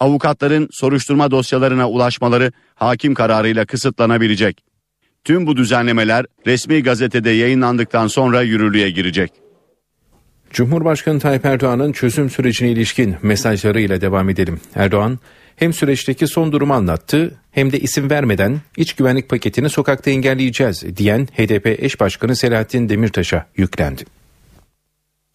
[0.00, 4.64] avukatların soruşturma dosyalarına ulaşmaları hakim kararıyla kısıtlanabilecek.
[5.24, 9.32] Tüm bu düzenlemeler resmi gazetede yayınlandıktan sonra yürürlüğe girecek.
[10.52, 14.60] Cumhurbaşkanı Tayyip Erdoğan'ın çözüm sürecine ilişkin mesajlarıyla devam edelim.
[14.74, 15.18] Erdoğan
[15.56, 21.26] hem süreçteki son durumu anlattı hem de isim vermeden iç güvenlik paketini sokakta engelleyeceğiz diyen
[21.26, 24.04] HDP eş başkanı Selahattin Demirtaş'a yüklendi.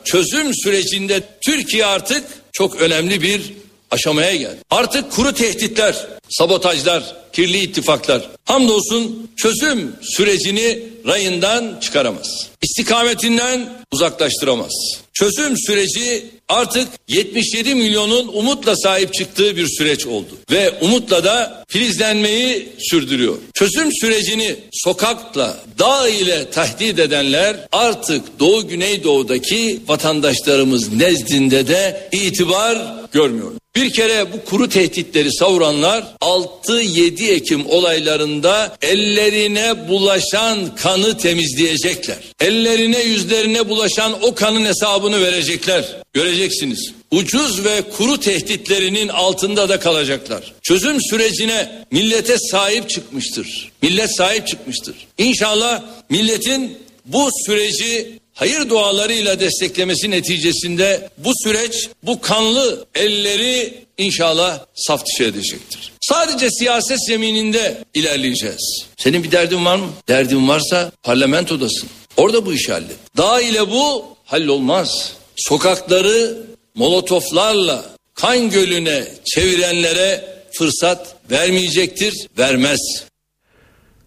[0.04, 2.24] Çözüm sürecinde Türkiye artık
[2.54, 3.54] çok önemli bir
[3.96, 4.58] aşamaya geldi.
[4.70, 12.48] Artık kuru tehditler, sabotajlar, kirli ittifaklar hamdolsun çözüm sürecini rayından çıkaramaz.
[12.62, 14.72] İstikametinden uzaklaştıramaz.
[15.14, 22.70] Çözüm süreci artık 77 milyonun umutla sahip çıktığı bir süreç oldu ve umutla da filizlenmeyi
[22.80, 23.36] sürdürüyor.
[23.54, 32.78] Çözüm sürecini sokakla, dağ ile tahdit edenler artık Doğu Güneydoğu'daki vatandaşlarımız nezdinde de itibar
[33.12, 33.52] görmüyor.
[33.76, 42.18] Bir kere bu kuru tehditleri savuranlar 6-7 Ekim olaylarında ellerine bulaşan kanı temizleyecekler.
[42.40, 45.86] Ellerine yüzlerine bulaşan o kanın hesabını verecekler.
[46.14, 46.92] Göreceksiniz.
[47.12, 50.54] Ucuz ve kuru tehditlerinin altında da kalacaklar.
[50.62, 53.72] Çözüm sürecine millete sahip çıkmıştır.
[53.82, 54.96] Millet sahip çıkmıştır.
[55.18, 65.04] İnşallah milletin bu süreci hayır dualarıyla desteklemesi neticesinde bu süreç bu kanlı elleri inşallah saf
[65.06, 65.92] dışı edecektir.
[66.02, 68.86] Sadece siyaset zemininde ilerleyeceğiz.
[68.98, 69.90] Senin bir derdin var mı?
[70.08, 71.90] Derdin varsa parlamentodasın.
[72.18, 73.18] Orada bu işi hallet.
[73.18, 75.14] Dağ ile bu hallolmaz.
[75.36, 76.38] Sokakları
[76.76, 82.80] molotoflarla kan gölüne çevirenlere fırsat vermeyecektir, vermez.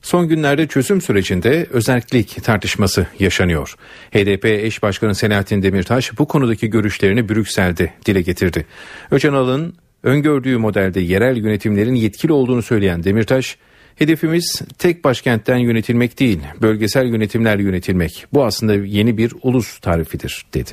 [0.02, 3.74] Son günlerde çözüm sürecinde özellik tartışması yaşanıyor.
[4.10, 8.66] HDP eş başkanı Selahattin Demirtaş bu konudaki görüşlerini Brüksel'de dile getirdi.
[9.10, 13.56] Öcalan'ın öngördüğü modelde yerel yönetimlerin yetkili olduğunu söyleyen Demirtaş,
[13.96, 18.26] hedefimiz tek başkentten yönetilmek değil, bölgesel yönetimler yönetilmek.
[18.32, 20.70] Bu aslında yeni bir ulus tarifidir dedi.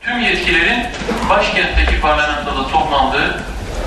[0.00, 0.82] Tüm yetkilerin
[1.30, 3.40] başkentteki parlamentoda toplandığı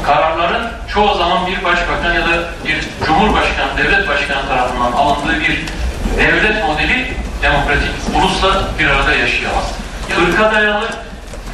[0.06, 5.62] kararların çoğu zaman bir başbakan ya da bir cumhurbaşkanı, devlet başkanı tarafından alındığı bir
[6.18, 9.66] devlet modeli demokratik ulusla bir arada yaşayamaz.
[10.10, 10.90] Irka dayalı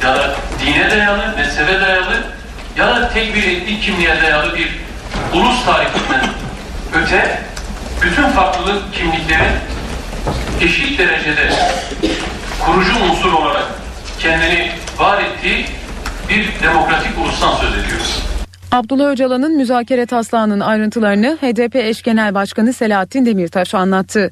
[0.02, 0.34] ya da
[0.66, 2.22] dine dayalı, mezhebe dayalı
[2.76, 4.78] ya da tek bir etnik kimliğe dayalı bir
[5.34, 6.26] ulus tarifinden
[6.94, 7.42] öte
[8.02, 9.52] bütün farklılık kimliklerin
[10.60, 11.52] eşit derecede
[12.60, 13.66] kurucu unsur olarak
[14.18, 15.66] kendini var ettiği
[16.28, 18.27] bir demokratik ulustan söz ediyoruz.
[18.72, 24.30] Abdullah Öcalan'ın müzakere taslağının ayrıntılarını HDP eş genel başkanı Selahattin Demirtaş anlattı.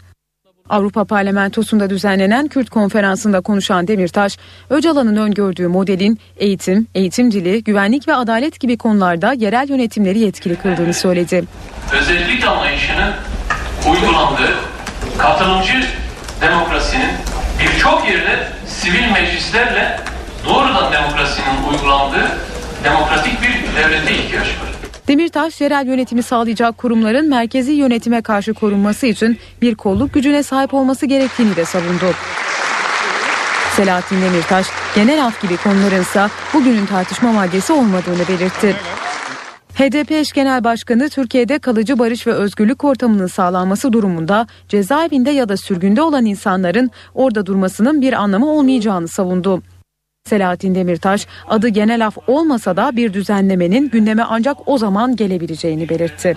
[0.68, 4.37] Avrupa Parlamentosu'nda düzenlenen Kürt konferansında konuşan Demirtaş,
[4.70, 10.94] Öcalan'ın öngördüğü modelin eğitim, eğitim dili, güvenlik ve adalet gibi konularda yerel yönetimleri yetkili kıldığını
[10.94, 11.44] söyledi.
[11.92, 13.12] Özellik anlayışının
[13.90, 14.55] uygulandığı
[15.18, 15.85] katılımcı
[16.40, 17.11] demokrasinin
[17.61, 20.01] birçok yerde sivil meclislerle
[20.49, 22.45] doğrudan demokrasinin uygulandığı
[22.87, 24.68] demokratik bir devlete ihtiyaç var.
[25.09, 31.07] Demirtaş, yerel yönetimi sağlayacak kurumların merkezi yönetime karşı korunması için bir kolluk gücüne sahip olması
[31.07, 32.14] gerektiğini de savundu.
[33.77, 38.77] Selahattin Demirtaş, genel af gibi konuların bugünün tartışma maddesi olmadığını belirtti.
[39.75, 45.57] HDP eş genel başkanı Türkiye'de kalıcı barış ve özgürlük ortamının sağlanması durumunda cezaevinde ya da
[45.57, 49.62] sürgünde olan insanların orada durmasının bir anlamı olmayacağını savundu.
[50.26, 56.34] Selahattin Demirtaş adı genel af olmasa da bir düzenlemenin gündeme ancak o zaman gelebileceğini belirtti.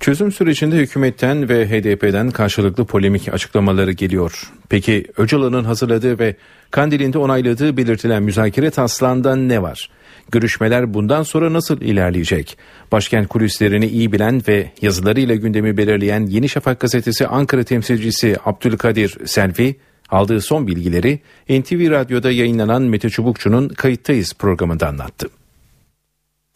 [0.00, 4.52] Çözüm sürecinde hükümetten ve HDP'den karşılıklı polemik açıklamaları geliyor.
[4.68, 6.36] Peki Öcalan'ın hazırladığı ve
[6.70, 9.90] Kandil'inde onayladığı belirtilen müzakere taslağında ne var?
[10.30, 12.58] Görüşmeler bundan sonra nasıl ilerleyecek?
[12.92, 19.76] Başkent kulislerini iyi bilen ve yazılarıyla gündemi belirleyen Yeni Şafak gazetesi Ankara temsilcisi Abdülkadir Selvi
[20.10, 21.18] aldığı son bilgileri
[21.48, 25.28] NTV Radyo'da yayınlanan Mete Çubukçu'nun Kayıttayız programında anlattı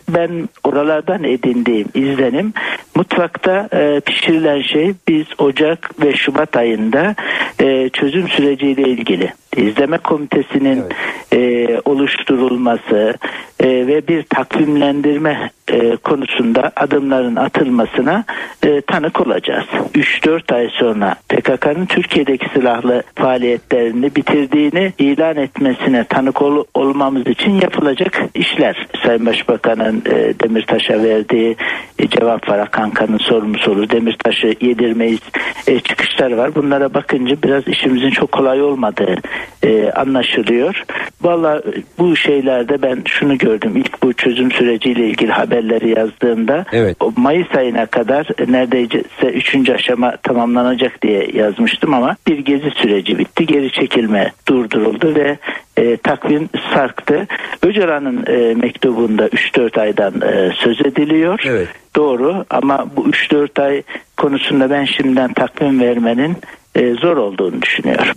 [0.09, 2.53] ben oralardan edindiğim izlenim
[2.95, 7.15] mutfakta e, pişirilen şey biz Ocak ve Şubat ayında
[7.61, 10.85] e, çözüm süreciyle ilgili izleme komitesinin
[11.33, 11.69] evet.
[11.69, 13.15] e, oluşturulması
[13.63, 18.25] e, ve bir takvimlendirme e, konusunda adımların atılmasına
[18.67, 19.65] e, tanık olacağız.
[19.95, 28.23] 3-4 ay sonra PKK'nın Türkiye'deki silahlı faaliyetlerini bitirdiğini ilan etmesine tanık ol, olmamız için yapılacak
[28.35, 28.87] işler.
[29.05, 31.57] Sayın Başbakan'ın e, Demirtaş'a verdiği
[31.99, 32.59] e, cevap var.
[32.59, 33.91] Akanka'nın sorumlu soru.
[33.91, 35.21] Demirtaş'ı yedirmeyiz
[35.67, 36.55] e, çıkışları var.
[36.55, 39.17] Bunlara bakınca biraz işimizin çok kolay olmadığı
[39.63, 40.85] e, anlaşılıyor.
[41.23, 41.63] Valla
[41.99, 43.77] bu şeylerde ben şunu gördüm.
[43.77, 46.97] İlk bu çözüm süreciyle ilgili haberleri yazdığımda evet.
[47.17, 53.47] Mayıs ayına kadar neredeyse üçüncü aşama tamamlanacak diye yazmıştım ama bir gezi süreci bitti.
[53.47, 55.39] Geri çekilme durduruldu ve
[55.77, 57.27] e, takvim sarktı.
[57.63, 61.43] Öcalan'ın e, mektubunda 3-4 aydan e, söz ediliyor.
[61.47, 61.69] Evet.
[61.97, 63.83] Doğru ama bu 3-4 ay
[64.17, 66.37] konusunda ben şimdiden takvim vermenin
[66.75, 68.15] e, zor olduğunu düşünüyorum.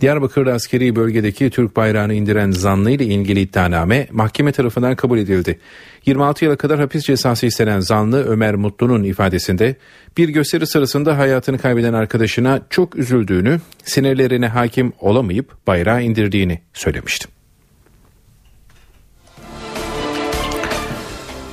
[0.00, 5.58] Diyarbakır askeri bölgedeki Türk bayrağını indiren zanlı ile ilgili iddianame mahkeme tarafından kabul edildi.
[6.06, 9.76] 26 yıla kadar hapis cezası istenen zanlı Ömer Mutlu'nun ifadesinde
[10.16, 17.35] bir gösteri sırasında hayatını kaybeden arkadaşına çok üzüldüğünü, sinirlerine hakim olamayıp bayrağı indirdiğini söylemişti.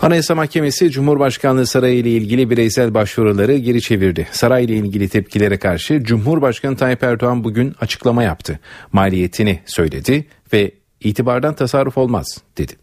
[0.03, 4.27] Anayasa Mahkemesi Cumhurbaşkanlığı Sarayı ile ilgili bireysel başvuruları geri çevirdi.
[4.31, 8.59] Saray ile ilgili tepkilere karşı Cumhurbaşkanı Tayyip Erdoğan bugün açıklama yaptı.
[8.91, 10.71] Maliyetini söyledi ve
[11.03, 12.73] itibardan tasarruf olmaz dedi.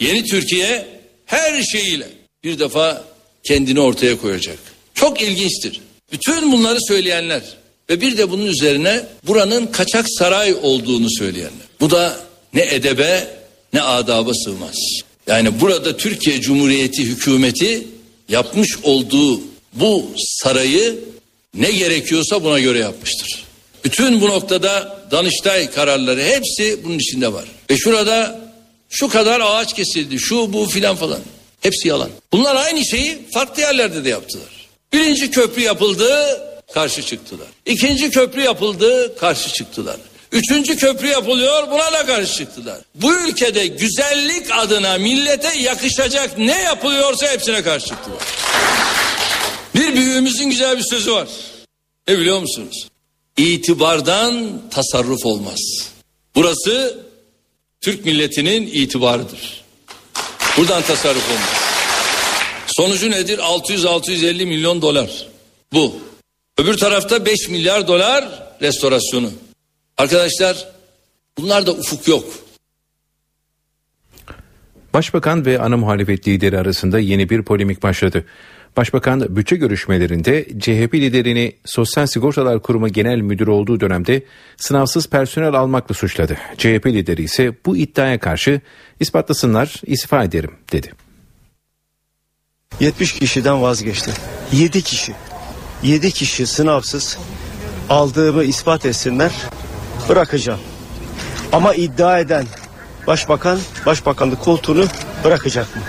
[0.00, 0.86] Yeni Türkiye
[1.26, 2.06] her şeyiyle
[2.44, 3.04] bir defa
[3.44, 4.58] kendini ortaya koyacak.
[4.94, 5.80] Çok ilginçtir.
[6.12, 7.42] Bütün bunları söyleyenler
[7.90, 11.66] ve bir de bunun üzerine buranın kaçak saray olduğunu söyleyenler.
[11.80, 12.16] Bu da
[12.54, 13.28] ne edebe
[13.72, 15.06] ne adaba sığmaz.
[15.26, 17.86] Yani burada Türkiye Cumhuriyeti hükümeti
[18.28, 19.40] yapmış olduğu
[19.72, 20.98] bu sarayı
[21.54, 23.44] ne gerekiyorsa buna göre yapmıştır.
[23.84, 27.44] Bütün bu noktada Danıştay kararları hepsi bunun içinde var.
[27.70, 28.40] Ve şurada
[28.90, 31.20] şu kadar ağaç kesildi, şu bu filan falan.
[31.60, 32.10] Hepsi yalan.
[32.32, 34.68] Bunlar aynı şeyi farklı yerlerde de yaptılar.
[34.92, 36.40] Birinci köprü yapıldı,
[36.74, 37.48] karşı çıktılar.
[37.66, 39.96] İkinci köprü yapıldı, karşı çıktılar.
[40.32, 42.78] Üçüncü köprü yapılıyor buna da karşı çıktılar.
[42.94, 48.22] Bu ülkede güzellik adına millete yakışacak ne yapılıyorsa hepsine karşı çıktılar.
[49.74, 51.28] Bir büyüğümüzün güzel bir sözü var.
[52.08, 52.88] Ne biliyor musunuz?
[53.36, 55.60] İtibardan tasarruf olmaz.
[56.34, 56.98] Burası
[57.80, 59.64] Türk milletinin itibarıdır.
[60.56, 61.66] Buradan tasarruf olmaz.
[62.66, 63.38] Sonucu nedir?
[63.38, 65.26] 600-650 milyon dolar.
[65.72, 65.96] Bu.
[66.58, 68.24] Öbür tarafta 5 milyar dolar
[68.62, 69.30] restorasyonu.
[69.98, 70.68] Arkadaşlar
[71.38, 72.24] bunlar da ufuk yok.
[74.94, 78.24] Başbakan ve ana muhalefet lideri arasında yeni bir polemik başladı.
[78.76, 84.22] Başbakan bütçe görüşmelerinde CHP liderini Sosyal Sigortalar Kurumu Genel Müdürü olduğu dönemde
[84.56, 86.36] sınavsız personel almakla suçladı.
[86.58, 88.60] CHP lideri ise bu iddiaya karşı
[89.00, 90.92] ispatlasınlar istifa ederim dedi.
[92.80, 94.10] 70 kişiden vazgeçti.
[94.52, 95.12] 7 kişi.
[95.82, 97.18] 7 kişi sınavsız
[97.88, 99.32] aldığımı ispat etsinler
[100.08, 100.60] bırakacağım.
[101.52, 102.44] Ama iddia eden
[103.06, 104.84] başbakan başbakanlık koltuğunu
[105.24, 105.82] bırakacak mı?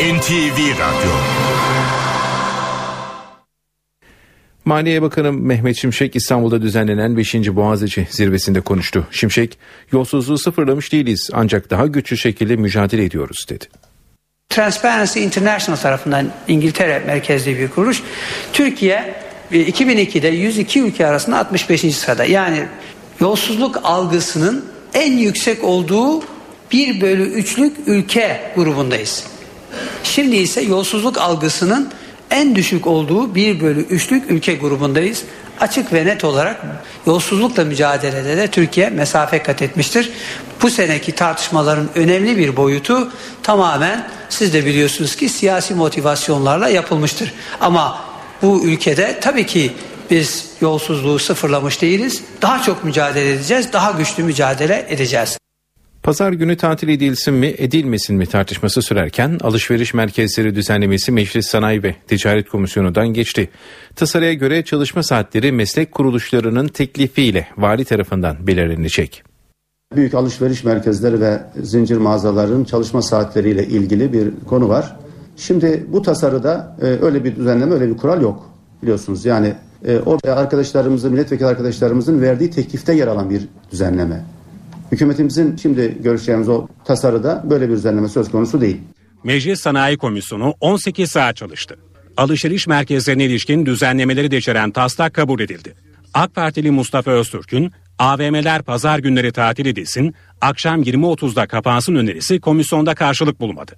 [0.00, 1.10] NTV Radyo
[4.64, 7.34] Maliye Bakanı Mehmet Şimşek İstanbul'da düzenlenen 5.
[7.34, 9.06] Boğaziçi zirvesinde konuştu.
[9.10, 9.58] Şimşek,
[9.92, 13.64] yolsuzluğu sıfırlamış değiliz ancak daha güçlü şekilde mücadele ediyoruz dedi.
[14.48, 18.02] Transparency International tarafından İngiltere merkezli bir kuruluş.
[18.52, 21.96] Türkiye 2002'de 102 ülke arasında 65.
[21.96, 22.24] sırada.
[22.24, 22.66] Yani
[23.20, 26.22] yolsuzluk algısının en yüksek olduğu
[26.72, 29.24] 1 bölü 3'lük ülke grubundayız.
[30.04, 31.92] Şimdi ise yolsuzluk algısının
[32.30, 35.22] en düşük olduğu 1 bölü 3'lük ülke grubundayız.
[35.60, 36.62] Açık ve net olarak
[37.06, 40.10] yolsuzlukla mücadelede de Türkiye mesafe kat etmiştir.
[40.62, 47.34] Bu seneki tartışmaların önemli bir boyutu tamamen siz de biliyorsunuz ki siyasi motivasyonlarla yapılmıştır.
[47.60, 47.98] Ama
[48.42, 49.72] bu ülkede tabii ki
[50.10, 52.24] biz yolsuzluğu sıfırlamış değiliz.
[52.42, 55.38] Daha çok mücadele edeceğiz, daha güçlü mücadele edeceğiz.
[56.02, 61.94] Pazar günü tatil edilsin mi edilmesin mi tartışması sürerken alışveriş merkezleri düzenlemesi Meclis Sanayi ve
[62.08, 63.50] Ticaret Komisyonu'ndan geçti.
[63.96, 69.22] Tasarıya göre çalışma saatleri meslek kuruluşlarının teklifiyle vali tarafından belirlenecek.
[69.96, 74.96] Büyük alışveriş merkezleri ve zincir mağazaların çalışma saatleriyle ilgili bir konu var.
[75.36, 78.50] Şimdi bu tasarıda e, öyle bir düzenleme, öyle bir kural yok
[78.82, 79.24] biliyorsunuz.
[79.24, 84.24] Yani e, o arkadaşlarımızın, milletvekili arkadaşlarımızın verdiği teklifte yer alan bir düzenleme.
[84.92, 88.80] Hükümetimizin şimdi görüşeceğimiz o tasarıda böyle bir düzenleme söz konusu değil.
[89.24, 91.76] Meclis Sanayi Komisyonu 18 saat çalıştı.
[92.16, 95.74] Alışveriş merkezlerine ilişkin düzenlemeleri de içeren taslak kabul edildi.
[96.14, 103.40] AK Partili Mustafa Öztürk'ün AVM'ler pazar günleri tatil edilsin, akşam 20.30'da kapansın önerisi komisyonda karşılık
[103.40, 103.72] bulmadı.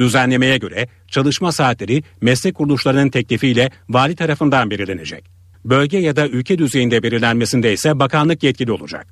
[0.00, 5.24] Düzenlemeye göre çalışma saatleri meslek kuruluşlarının teklifiyle vali tarafından belirlenecek.
[5.64, 9.06] Bölge ya da ülke düzeyinde belirlenmesinde ise bakanlık yetkili olacak.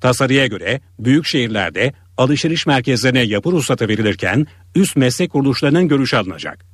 [0.00, 6.64] Tasarıya göre büyük şehirlerde alışveriş merkezlerine yapı ruhsatı verilirken üst meslek kuruluşlarının görüşü alınacak.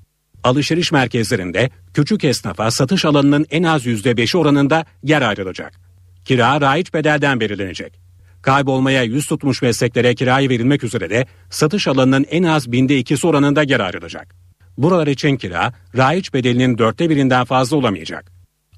[0.45, 5.81] Alışveriş merkezlerinde küçük esnafa satış alanının en az %5'i oranında yer ayrılacak.
[6.25, 8.04] Kira raiç bedelden belirlenecek.
[8.45, 13.63] Kaybolmaya yüz tutmuş mesleklere kiraya verilmek üzere de satış alanının en az binde ikisi oranında
[13.63, 14.35] yer ayrılacak.
[14.79, 18.33] Buralar için kira, raiç bedelinin dörtte birinden fazla olamayacak.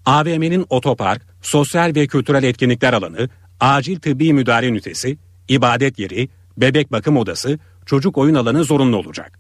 [0.05, 3.29] AVM'nin otopark, sosyal ve kültürel etkinlikler alanı,
[3.61, 9.39] acil tıbbi müdahale ünitesi, ibadet yeri, bebek bakım odası, çocuk oyun alanı zorunlu olacak.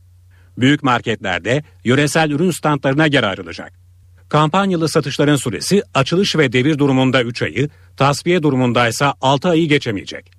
[0.58, 3.85] Büyük marketlerde yöresel ürün standlarına yer ayrılacak.
[4.28, 10.30] Kampanyalı satışların süresi açılış ve devir durumunda 3 ayı, tasfiye durumunda ise 6 ayı geçemeyecek.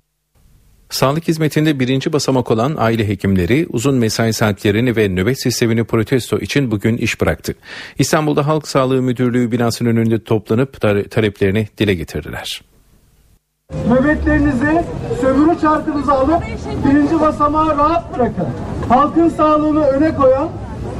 [0.90, 6.70] Sağlık hizmetinde birinci basamak olan aile hekimleri uzun mesai saatlerini ve nöbet sistemini protesto için
[6.70, 7.54] bugün iş bıraktı.
[7.98, 10.80] İstanbul'da Halk Sağlığı Müdürlüğü binasının önünde toplanıp
[11.10, 12.62] taleplerini dile getirdiler.
[13.88, 14.84] Nöbetlerinizi,
[15.20, 16.42] sömürü çarkınızı alıp
[16.84, 18.46] birinci basamağı rahat bırakın.
[18.88, 20.48] Halkın sağlığını öne koyan,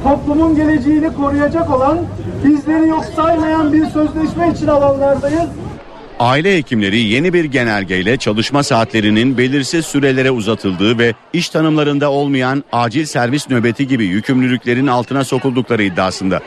[0.03, 1.99] toplumun geleceğini koruyacak olan,
[2.43, 5.49] bizleri yok saymayan bir sözleşme için alanlardayız.
[6.19, 13.05] Aile hekimleri yeni bir genelgeyle çalışma saatlerinin belirsiz sürelere uzatıldığı ve iş tanımlarında olmayan acil
[13.05, 16.41] servis nöbeti gibi yükümlülüklerin altına sokuldukları iddiasında.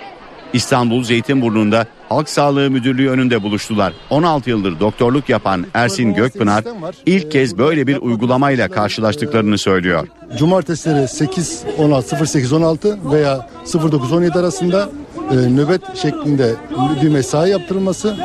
[0.52, 3.92] İstanbul Zeytinburnu'nda Halk Sağlığı Müdürlüğü önünde buluştular.
[4.10, 6.64] 16 yıldır doktorluk yapan Ersin Gökpınar
[7.06, 10.08] ilk kez böyle bir uygulamayla karşılaştıklarını söylüyor.
[10.38, 14.90] Cumartesileri 8 16 08 16 veya 09 17 arasında
[15.30, 16.54] e, nöbet şeklinde
[17.02, 18.16] bir mesai yaptırılması,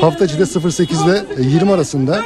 [0.00, 2.22] hafta içi de 08 ile 20 arasında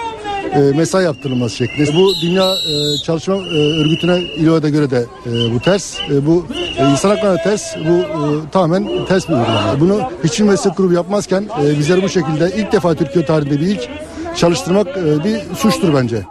[0.57, 1.95] e, mesai yaptırılması şeklinde.
[1.95, 5.99] Bu Dünya e, Çalışma e, Örgütü'ne İLO'da göre de e, bu ters.
[6.11, 6.47] E, bu
[6.79, 7.77] e, insan haklarına ters.
[7.77, 9.81] Bu e, tamamen ters bir uygulama.
[9.81, 13.89] Bunu hiçbir meslek grubu yapmazken e, bizler bu şekilde ilk defa Türkiye tarihinde bir ilk
[14.37, 16.23] çalıştırmak e, bir suçtur bence.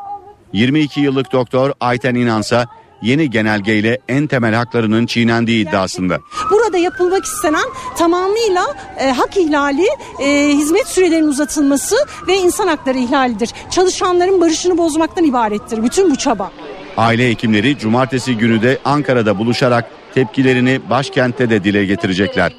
[0.53, 2.65] 22 yıllık doktor Ayten İnansa
[3.01, 6.19] yeni genelgeyle en temel haklarının çiğnendiği iddiasında.
[6.51, 7.65] Burada yapılmak istenen
[7.97, 8.65] tamamıyla
[8.99, 9.87] e, hak ihlali,
[10.23, 11.95] e, hizmet sürelerinin uzatılması
[12.27, 13.49] ve insan hakları ihlalidir.
[13.71, 16.51] Çalışanların barışını bozmaktan ibarettir bütün bu çaba.
[16.97, 22.53] Aile hekimleri cumartesi günü de Ankara'da buluşarak tepkilerini başkentte de dile getirecekler.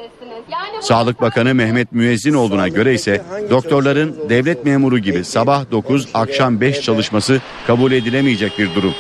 [0.81, 7.41] Sağlık Bakanı Mehmet Müezzinoğlu'na göre ise doktorların devlet memuru gibi sabah 9 akşam 5 çalışması
[7.67, 8.95] kabul edilemeyecek bir durum.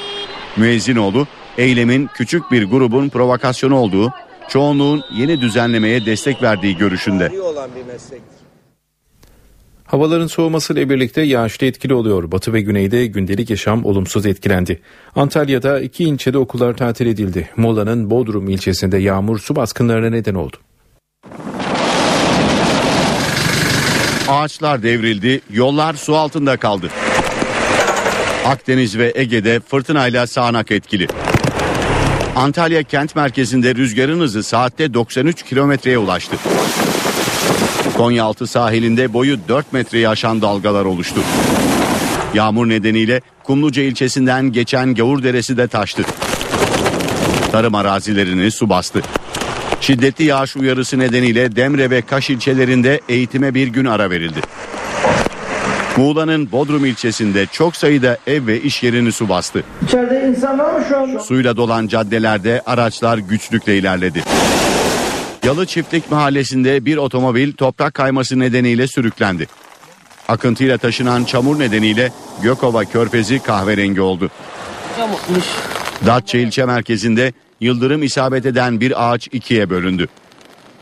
[0.57, 1.27] Müezzinoğlu
[1.59, 4.13] eylemin küçük bir grubun provokasyonu olduğu,
[4.49, 7.33] çoğunluğun yeni düzenlemeye destek verdiği görüşünde.
[9.85, 12.33] Havaların soğumasıyla birlikte yağışlı etkili oluyor.
[12.33, 14.81] Batı ve güneyde gündelik yaşam olumsuz etkilendi.
[15.17, 17.51] Antalya'da iki ilçede okullar tatil edildi.
[17.57, 20.57] Muğla'nın Bodrum ilçesinde yağmur su baskınlarına neden oldu.
[24.29, 26.91] Ağaçlar devrildi, yollar su altında kaldı.
[28.47, 31.07] Akdeniz ve Ege'de fırtınayla sağanak etkili.
[32.37, 36.37] Antalya kent merkezinde rüzgarın hızı saatte 93 kilometreye ulaştı.
[37.97, 41.21] Konyaaltı sahilinde boyu 4 metreyi aşan dalgalar oluştu.
[42.35, 46.03] Yağmur nedeniyle Kumluca ilçesinden geçen Gavur Deresi de taştı.
[47.53, 49.03] Tarım arazilerini su bastı.
[49.81, 54.41] Şiddetli yağış uyarısı nedeniyle Demre ve Kaş ilçelerinde eğitime bir gün ara verildi.
[55.97, 59.63] Muğla'nın Bodrum ilçesinde çok sayıda ev ve iş yerini su bastı.
[59.85, 61.21] İçeride insan var mı şu anda?
[61.21, 64.23] Suyla dolan caddelerde araçlar güçlükle ilerledi.
[65.45, 69.47] Yalı Çiftlik Mahallesi'nde bir otomobil toprak kayması nedeniyle sürüklendi.
[70.29, 74.31] Akıntıyla taşınan çamur nedeniyle Gökova Körfezi kahverengi oldu.
[76.07, 80.07] Datça ilçe merkezinde yıldırım isabet eden bir ağaç ikiye bölündü.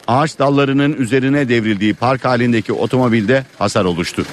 [0.06, 4.24] Ağaç dallarının üzerine devrildiği park halindeki otomobilde hasar oluştu.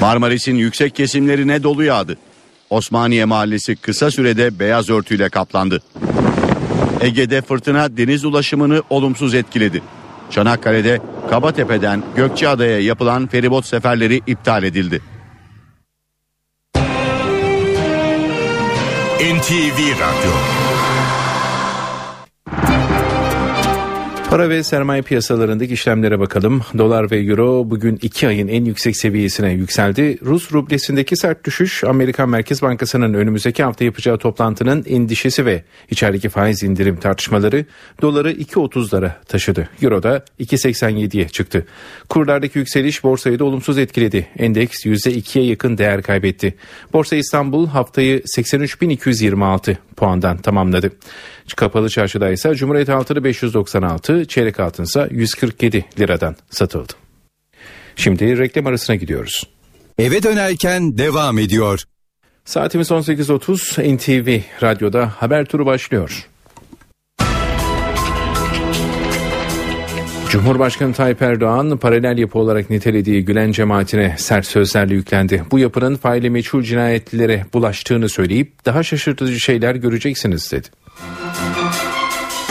[0.00, 2.18] Marmaris'in yüksek kesimlerine dolu yağdı.
[2.70, 5.82] Osmaniye Mahallesi kısa sürede beyaz örtüyle kaplandı.
[7.00, 9.82] Ege'de fırtına deniz ulaşımını olumsuz etkiledi.
[10.30, 15.02] Çanakkale'de Kabatepe'den Gökçeada'ya yapılan feribot seferleri iptal edildi.
[19.20, 20.59] NTV Radyo
[24.30, 26.62] Para ve sermaye piyasalarındaki işlemlere bakalım.
[26.78, 30.18] Dolar ve euro bugün 2 ayın en yüksek seviyesine yükseldi.
[30.24, 36.62] Rus rublesindeki sert düşüş Amerikan Merkez Bankası'nın önümüzdeki hafta yapacağı toplantının endişesi ve içerideki faiz
[36.62, 37.64] indirim tartışmaları
[38.02, 39.68] doları 2.30'lara taşıdı.
[39.82, 41.66] Euro da 2.87'ye çıktı.
[42.08, 44.26] Kurlardaki yükseliş borsayı da olumsuz etkiledi.
[44.38, 46.54] Endeks %2'ye yakın değer kaybetti.
[46.92, 50.92] Borsa İstanbul haftayı 83.226 puandan tamamladı.
[51.54, 56.92] Kapalı çarşıda ise Cumhuriyet altını 596, çeyrek altın ise 147 liradan satıldı.
[57.96, 59.44] Şimdi reklam arasına gidiyoruz.
[59.98, 61.82] Eve dönerken devam ediyor.
[62.44, 66.26] Saatimiz 18.30 NTV Radyo'da haber turu başlıyor.
[70.30, 75.44] Cumhurbaşkanı Tayyip Erdoğan paralel yapı olarak nitelediği Gülen cemaatine sert sözlerle yüklendi.
[75.50, 80.68] Bu yapının faili meçhul cinayetlere bulaştığını söyleyip daha şaşırtıcı şeyler göreceksiniz dedi.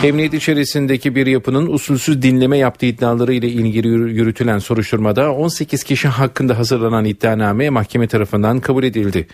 [0.04, 6.58] Emniyet içerisindeki bir yapının usulsüz dinleme yaptığı iddiaları ile ilgili yürütülen soruşturmada 18 kişi hakkında
[6.58, 9.28] hazırlanan iddianame mahkeme tarafından kabul edildi.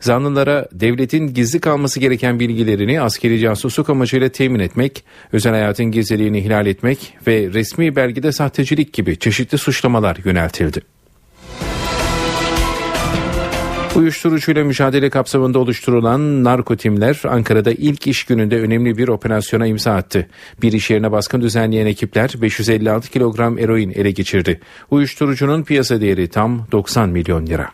[0.00, 6.66] Zanlılara devletin gizli kalması gereken bilgilerini askeri casusluk amacıyla temin etmek, özel hayatın gizliliğini ihlal
[6.66, 10.82] etmek ve resmi belgede sahtecilik gibi çeşitli suçlamalar yöneltildi.
[13.96, 20.26] Uyuşturucuyla mücadele kapsamında oluşturulan narko timler Ankara'da ilk iş gününde önemli bir operasyona imza attı.
[20.62, 24.60] Bir iş yerine baskın düzenleyen ekipler 556 kilogram eroin ele geçirdi.
[24.90, 27.70] Uyuşturucunun piyasa değeri tam 90 milyon lira.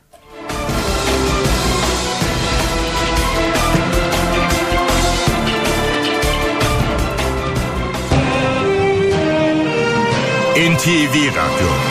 [10.59, 11.88] NTV Radyo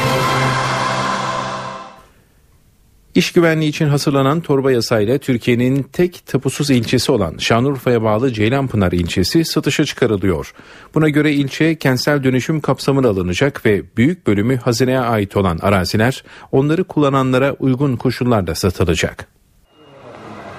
[3.17, 9.45] İş güvenliği için hazırlanan torba yasayla Türkiye'nin tek tapusuz ilçesi olan Şanlıurfa'ya bağlı Ceylanpınar ilçesi
[9.45, 10.53] satışa çıkarılıyor.
[10.95, 16.83] Buna göre ilçe kentsel dönüşüm kapsamına alınacak ve büyük bölümü hazineye ait olan araziler onları
[16.83, 19.27] kullananlara uygun koşullarda satılacak.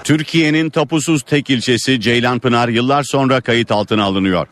[0.05, 4.47] Türkiye'nin tapusuz tek ilçesi Ceylanpınar yıllar sonra kayıt altına alınıyor.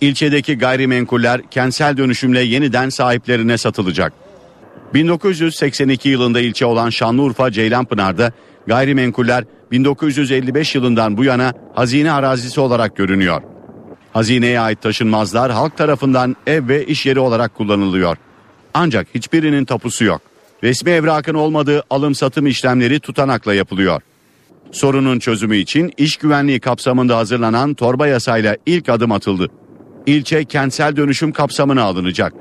[0.00, 4.29] İlçedeki gayrimenkuller kentsel dönüşümle yeniden sahiplerine satılacak.
[4.94, 8.32] 1982 yılında ilçe olan Şanlıurfa Ceylanpınar'da
[8.66, 13.42] gayrimenkuller 1955 yılından bu yana hazine arazisi olarak görünüyor.
[14.12, 18.16] Hazineye ait taşınmazlar halk tarafından ev ve iş yeri olarak kullanılıyor.
[18.74, 20.20] Ancak hiçbirinin tapusu yok.
[20.62, 24.02] Resmi evrakın olmadığı alım satım işlemleri tutanakla yapılıyor.
[24.72, 29.50] Sorunun çözümü için iş güvenliği kapsamında hazırlanan torba yasayla ilk adım atıldı.
[30.06, 32.32] İlçe kentsel dönüşüm kapsamına alınacak.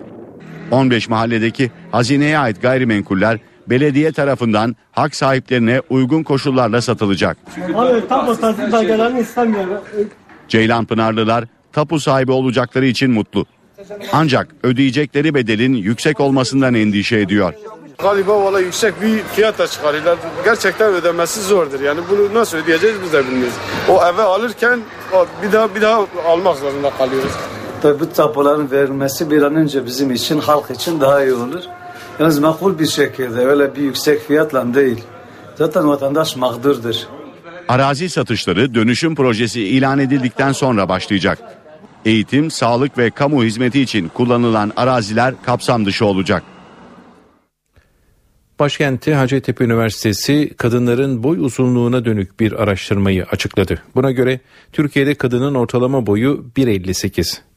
[0.71, 7.37] 15 mahalledeki hazineye ait gayrimenkuller belediye tarafından hak sahiplerine uygun koşullarla satılacak.
[7.75, 9.65] Abi tapu satın belgelerini istemiyor.
[10.47, 13.45] Ceylan Pınarlılar tapu sahibi olacakları için mutlu.
[14.11, 17.53] Ancak ödeyecekleri bedelin yüksek olmasından endişe ediyor.
[17.97, 20.17] Galiba valla yüksek bir fiyata çıkarıyorlar.
[20.45, 21.81] Gerçekten ödemesi zordur.
[21.81, 23.53] Yani bunu nasıl ödeyeceğiz biz de bilmiyoruz.
[23.89, 24.79] O eve alırken
[25.43, 27.31] bir daha bir daha almak zorunda kalıyoruz.
[27.81, 31.63] Tabi bu tapuların verilmesi bir an önce bizim için, halk için daha iyi olur.
[32.19, 35.03] Yalnız makul bir şekilde öyle bir yüksek fiyatla değil.
[35.55, 36.95] Zaten vatandaş mağdurdur.
[37.67, 41.39] Arazi satışları dönüşüm projesi ilan edildikten sonra başlayacak.
[42.05, 46.43] Eğitim, sağlık ve kamu hizmeti için kullanılan araziler kapsam dışı olacak.
[48.59, 53.81] Başkenti Hacettepe Üniversitesi kadınların boy uzunluğuna dönük bir araştırmayı açıkladı.
[53.95, 54.39] Buna göre
[54.71, 57.48] Türkiye'de kadının ortalama boyu 1.58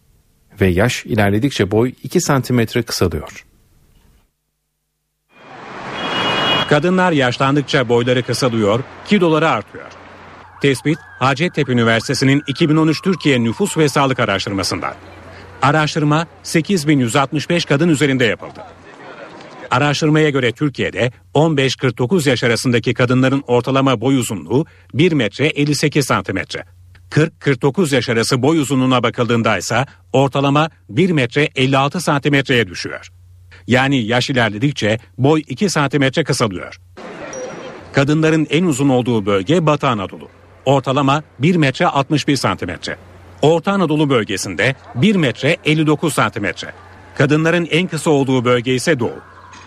[0.61, 3.45] ve yaş ilerledikçe boy 2 santimetre kısalıyor.
[6.69, 9.87] Kadınlar yaşlandıkça boyları kısalıyor, kiloları artıyor.
[10.63, 14.95] Tespit Hacettepe Üniversitesi'nin 2013 Türkiye Nüfus ve Sağlık Araştırması'nda.
[15.63, 18.61] Araştırma 8165 kadın üzerinde yapıldı.
[19.71, 26.65] Araştırmaya göre Türkiye'de 15-49 yaş arasındaki kadınların ortalama boy uzunluğu 1 metre 58 santimetre.
[27.13, 33.13] 40-49 yaş arası boy uzunluğuna bakıldığında ise ortalama 1 metre 56 santimetreye düşüyor.
[33.67, 36.77] Yani yaş ilerledikçe boy 2 santimetre kısalıyor.
[37.93, 40.29] Kadınların en uzun olduğu bölge Batı Anadolu.
[40.65, 42.97] Ortalama 1 metre 61 santimetre.
[43.43, 46.73] Orta Anadolu bölgesinde 1 metre 59 santimetre.
[47.19, 49.21] Kadınların en kısa olduğu bölge ise Doğu.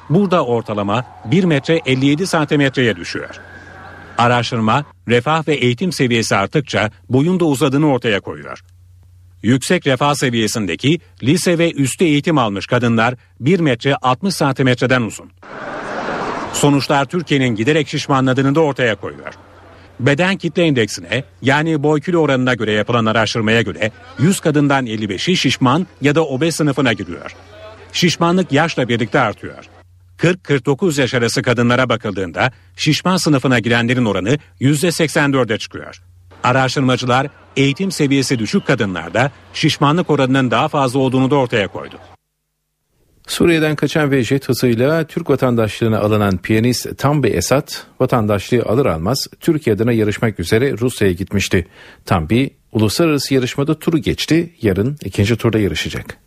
[0.10, 3.40] Burada ortalama 1 metre 57 santimetreye düşüyor.
[4.18, 8.60] Araştırma, refah ve eğitim seviyesi arttıkça boyun da uzadığını ortaya koyuyor.
[9.44, 15.32] Yüksek refah seviyesindeki lise ve üstü eğitim almış kadınlar 1 metre 60 santimetreden uzun.
[16.54, 19.34] Sonuçlar Türkiye'nin giderek şişmanladığını da ortaya koyuyor.
[20.00, 25.88] Beden kitle endeksine yani boy kilo oranına göre yapılan araştırmaya göre 100 kadından 55'i şişman
[26.02, 27.36] ya da obez sınıfına giriyor.
[27.94, 29.66] Şişmanlık yaşla birlikte artıyor.
[30.18, 36.02] 40-49 yaş arası kadınlara bakıldığında şişman sınıfına girenlerin oranı %84'e çıkıyor.
[36.44, 41.96] Araştırmacılar eğitim seviyesi düşük kadınlarda şişmanlık oranının daha fazla olduğunu da ortaya koydu.
[43.28, 49.76] Suriye'den kaçan ve jet hızıyla Türk vatandaşlığına alınan piyanist Tambi Esat vatandaşlığı alır almaz Türkiye
[49.76, 51.68] adına yarışmak üzere Rusya'ya gitmişti.
[52.06, 56.25] Tambi uluslararası yarışmada turu geçti yarın ikinci turda yarışacak.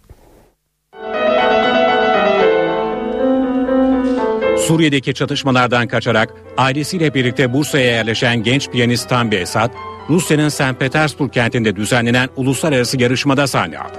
[4.69, 9.71] Suriye'deki çatışmalardan kaçarak ailesiyle birlikte Bursa'ya yerleşen genç piyanist Tambi Esat,
[10.11, 10.81] Rusya'nın St.
[10.81, 13.99] Petersburg kentinde düzenlenen uluslararası yarışmada sahne aldı.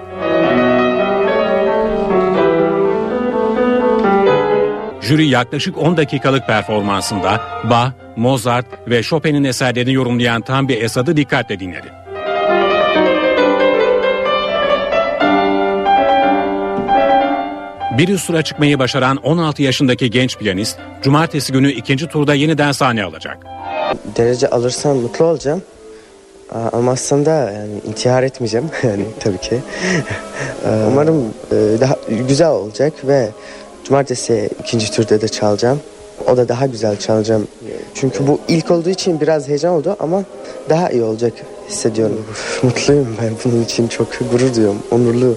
[5.02, 11.99] Jüri yaklaşık 10 dakikalık performansında Bach, Mozart ve Chopin'in eserlerini yorumlayan Tambi Esad'ı dikkatle dinledi.
[18.00, 23.04] Bir üst tura çıkmayı başaran 16 yaşındaki genç piyanist cumartesi günü ikinci turda yeniden sahne
[23.04, 23.38] alacak.
[24.18, 25.62] Derece alırsam mutlu olacağım.
[26.72, 29.60] Ama aslında yani intihar etmeyeceğim yani tabii ki.
[30.88, 31.98] Umarım e, daha
[32.28, 33.30] güzel olacak ve
[33.84, 35.80] cumartesi ikinci turda da çalacağım.
[36.28, 37.48] O da daha güzel çalacağım.
[37.94, 40.24] Çünkü bu ilk olduğu için biraz heyecan oldu ama
[40.70, 41.34] daha iyi olacak
[41.70, 42.26] hissediyorum.
[42.64, 44.80] Mutluyum ben bunun için çok gurur duyuyorum.
[44.92, 45.36] Onurlu,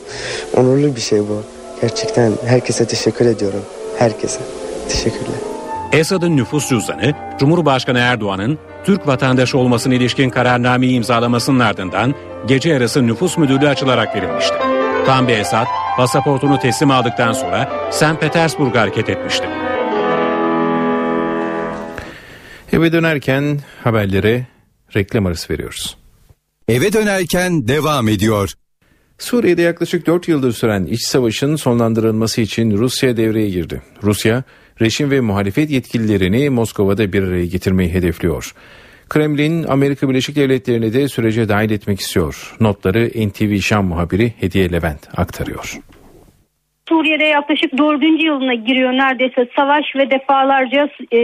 [0.56, 1.42] onurlu bir şey bu.
[1.82, 3.62] Gerçekten herkese teşekkür ediyorum.
[3.98, 4.40] Herkese.
[4.88, 5.36] Teşekkürler.
[5.92, 12.14] Esad'ın nüfus cüzdanı, Cumhurbaşkanı Erdoğan'ın Türk vatandaşı olmasına ilişkin kararnameyi imzalamasının ardından
[12.46, 14.54] gece yarısı nüfus müdürlüğü açılarak verilmişti.
[15.06, 15.66] Tam bir Esad,
[15.96, 18.20] pasaportunu teslim aldıktan sonra St.
[18.20, 19.46] Petersburg'a hareket etmişti.
[22.72, 24.46] Eve dönerken haberlere
[24.96, 25.96] reklam arası veriyoruz.
[26.68, 28.52] Eve dönerken devam ediyor.
[29.18, 33.82] Suriye'de yaklaşık 4 yıldır süren iç savaşın sonlandırılması için Rusya devreye girdi.
[34.02, 34.42] Rusya,
[34.80, 38.54] rejim ve muhalefet yetkililerini Moskova'da bir araya getirmeyi hedefliyor.
[39.08, 42.56] Kremlin, Amerika Birleşik Devletleri'ni de sürece dahil etmek istiyor.
[42.60, 45.78] Notları NTV Şam muhabiri Hediye Levent aktarıyor.
[46.88, 51.20] Suriye'de yaklaşık dördüncü yılına giriyor neredeyse savaş ve defalarca e,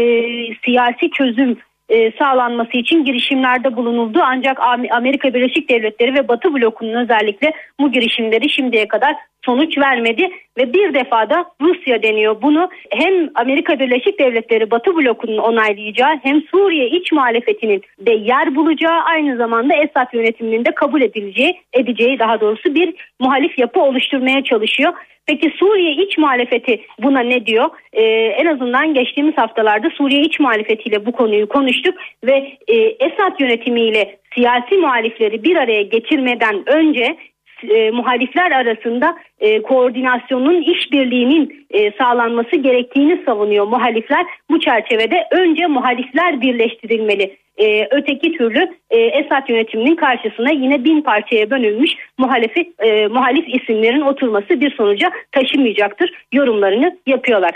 [0.64, 1.56] siyasi çözüm
[1.88, 4.20] e, sağlanması için girişimlerde bulunuldu.
[4.22, 4.60] Ancak
[4.90, 9.14] Amerika Birleşik Devletleri ve Batı blokunun özellikle bu girişimleri şimdiye kadar
[9.48, 10.28] sonuç vermedi
[10.58, 12.42] ve bir defada Rusya deniyor.
[12.42, 19.00] Bunu hem Amerika Birleşik Devletleri Batı blokunun onaylayacağı hem Suriye iç muhalefetinin de yer bulacağı
[19.02, 24.92] aynı zamanda Esad yönetiminin de kabul edileceği edeceği daha doğrusu bir muhalif yapı oluşturmaya çalışıyor.
[25.26, 27.68] Peki Suriye iç muhalefeti buna ne diyor?
[27.92, 31.94] Ee, en azından geçtiğimiz haftalarda Suriye iç muhalefetiyle bu konuyu konuştuk
[32.24, 37.16] ve e, Esad yönetimiyle siyasi muhalifleri bir araya getirmeden önce
[37.64, 44.26] e, muhalifler arasında e, koordinasyonun işbirliğinin e, sağlanması gerektiğini savunuyor muhalifler.
[44.50, 47.36] Bu çerçevede önce muhalifler birleştirilmeli.
[47.58, 54.00] E, öteki türlü e, Esad yönetiminin karşısına yine bin parçaya bölünmüş muhalifi, e, muhalif isimlerin
[54.00, 57.50] oturması bir sonuca taşımayacaktır yorumlarını yapıyorlar.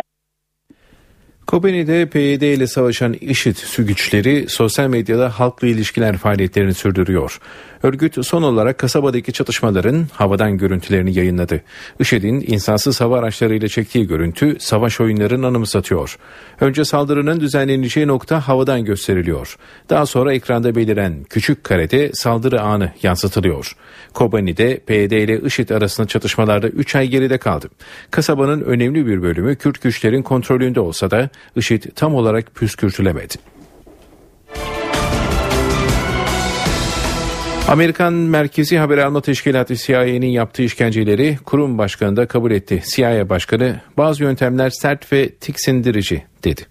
[1.46, 7.40] Kobani'de PYD ile savaşan IŞİD güçleri sosyal medyada halkla ilişkiler faaliyetlerini sürdürüyor.
[7.82, 11.60] Örgüt son olarak kasabadaki çatışmaların havadan görüntülerini yayınladı.
[12.00, 16.18] IŞİD'in insansız hava araçlarıyla çektiği görüntü savaş oyunlarının anımsatıyor.
[16.60, 19.56] Önce saldırının düzenleneceği nokta havadan gösteriliyor.
[19.90, 23.76] Daha sonra ekranda beliren küçük karede saldırı anı yansıtılıyor.
[24.14, 27.68] Kobani'de PYD ile IŞİD arasında çatışmalarda 3 ay geride kaldı.
[28.10, 33.34] Kasabanın önemli bir bölümü Kürt güçlerin kontrolünde olsa da IŞİD tam olarak püskürtülemedi.
[37.68, 42.82] Amerikan Merkezi Haber Alma Teşkilatı CIA'nin yaptığı işkenceleri kurum başkanı da kabul etti.
[42.94, 46.66] CIA başkanı bazı yöntemler sert ve tiksindirici dedi.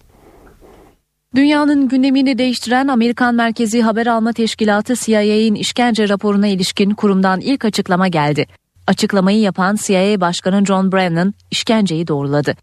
[1.36, 8.08] Dünyanın gündemini değiştiren Amerikan Merkezi Haber Alma Teşkilatı CIA'nin işkence raporuna ilişkin kurumdan ilk açıklama
[8.08, 8.46] geldi.
[8.88, 12.56] Açıklamayı yapan CIA Başkanı John Brennan işkenceyi doğruladı.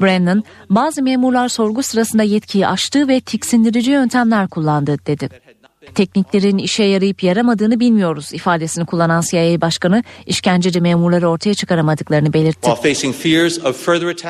[0.00, 5.28] Brennan, bazı memurlar sorgu sırasında yetkiyi aştı ve tiksindirici yöntemler kullandı dedi.
[5.94, 12.70] Tekniklerin işe yarayıp yaramadığını bilmiyoruz ifadesini kullanan CIA Başkanı işkenceci memurları ortaya çıkaramadıklarını belirtti.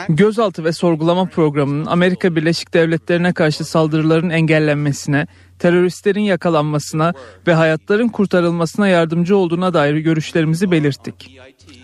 [0.08, 5.26] Gözaltı ve sorgulama programının Amerika Birleşik Devletleri'ne karşı saldırıların engellenmesine,
[5.58, 7.12] teröristlerin yakalanmasına
[7.46, 11.38] ve hayatların kurtarılmasına yardımcı olduğuna dair görüşlerimizi belirttik.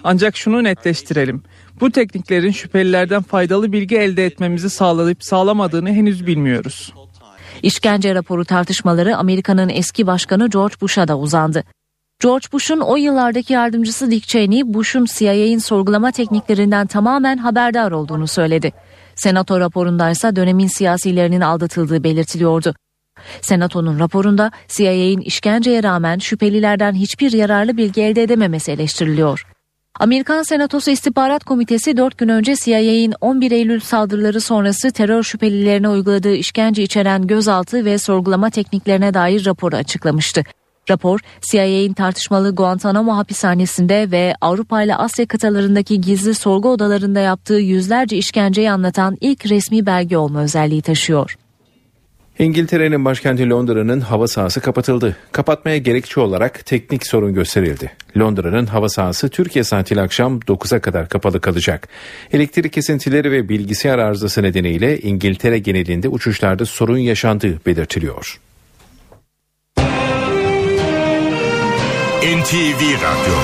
[0.04, 1.42] Ancak şunu netleştirelim.
[1.80, 6.92] Bu tekniklerin şüphelilerden faydalı bilgi elde etmemizi sağlayıp sağlamadığını henüz bilmiyoruz.
[7.62, 11.64] İşkence raporu tartışmaları Amerika'nın eski başkanı George Bush'a da uzandı.
[12.22, 18.72] George Bush'un o yıllardaki yardımcısı Dick Cheney, Bush'un CIA'in sorgulama tekniklerinden tamamen haberdar olduğunu söyledi.
[19.14, 22.74] Senato raporundaysa dönemin siyasilerinin aldatıldığı belirtiliyordu.
[23.40, 29.46] Senato'nun raporunda CIA'in işkenceye rağmen şüphelilerden hiçbir yararlı bilgi elde edememesi eleştiriliyor.
[30.00, 36.34] Amerikan Senatosu İstihbarat Komitesi 4 gün önce CIA'in 11 Eylül saldırıları sonrası terör şüphelilerine uyguladığı
[36.34, 40.44] işkence içeren gözaltı ve sorgulama tekniklerine dair raporu açıklamıştı.
[40.90, 48.16] Rapor, CIA'in tartışmalı Guantanamo hapishanesinde ve Avrupa ile Asya kıtalarındaki gizli sorgu odalarında yaptığı yüzlerce
[48.16, 51.36] işkenceyi anlatan ilk resmi belge olma özelliği taşıyor.
[52.40, 55.16] İngiltere'nin başkenti Londra'nın hava sahası kapatıldı.
[55.32, 57.92] Kapatmaya gerekçe olarak teknik sorun gösterildi.
[58.18, 61.88] Londra'nın hava sahası Türkiye saatiyle akşam 9'a kadar kapalı kalacak.
[62.32, 68.40] Elektrik kesintileri ve bilgisayar arızası nedeniyle İngiltere genelinde uçuşlarda sorun yaşandığı belirtiliyor.
[72.22, 73.34] NTV Radyo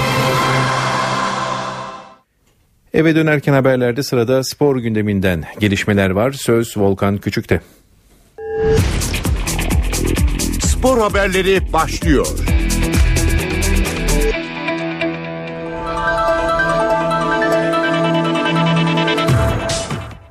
[2.95, 6.33] Eve dönerken haberlerde sırada spor gündeminden gelişmeler var.
[6.33, 7.61] Söz Volkan Küçük'te.
[10.87, 12.27] Spor haberleri başlıyor.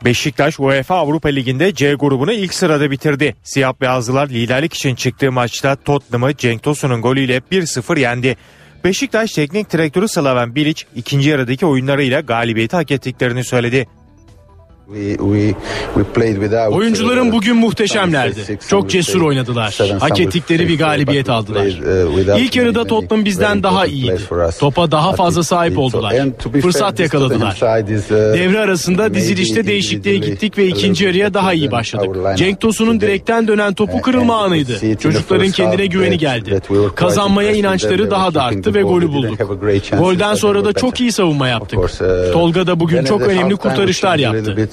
[0.06, 3.36] Beşiktaş UEFA Avrupa Ligi'nde C grubunu ilk sırada bitirdi.
[3.44, 8.38] Siyah beyazlılar liderlik için çıktığı maçta Tottenham'ı Cenk Tosun'un golüyle 1-0 yendi.
[8.84, 13.88] Beşiktaş teknik direktörü Slaven Bilic ikinci yarıdaki oyunlarıyla galibiyeti hak ettiklerini söyledi.
[16.76, 18.60] Oyuncuların bugün muhteşemlerdi.
[18.70, 19.78] Çok cesur oynadılar.
[20.00, 21.66] Hak ettikleri bir galibiyet aldılar.
[22.40, 24.20] İlk yarıda Tottenham bizden daha iyiydi.
[24.60, 26.14] Topa daha fazla sahip oldular.
[26.62, 27.58] Fırsat yakaladılar.
[28.34, 32.10] Devre arasında dizilişte değişikliğe gittik ve ikinci yarıya daha iyi başladık.
[32.38, 34.98] Cenk Tosun'un direkten dönen topu kırılma anıydı.
[34.98, 36.62] Çocukların kendine güveni geldi.
[36.96, 39.40] Kazanmaya inançları daha da arttı ve golü bulduk.
[40.00, 41.80] Golden sonra da çok iyi savunma yaptık.
[42.34, 44.70] Tolga da bugün çok önemli kurtarışlar yaptı.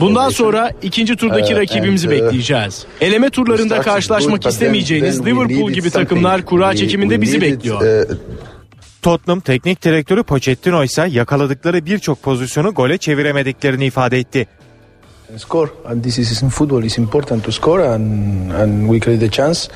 [0.00, 2.86] Bundan sonra ikinci turdaki rakibimizi bekleyeceğiz.
[3.00, 8.06] Eleme turlarında karşılaşmak istemeyeceğiniz Liverpool gibi takımlar kura çekiminde bizi bekliyor.
[9.02, 14.46] Tottenham teknik direktörü Pochettino ise yakaladıkları birçok pozisyonu gole çeviremediklerini ifade etti.
[15.36, 19.30] Score and this is in football is important to score and and we create the
[19.30, 19.68] chance.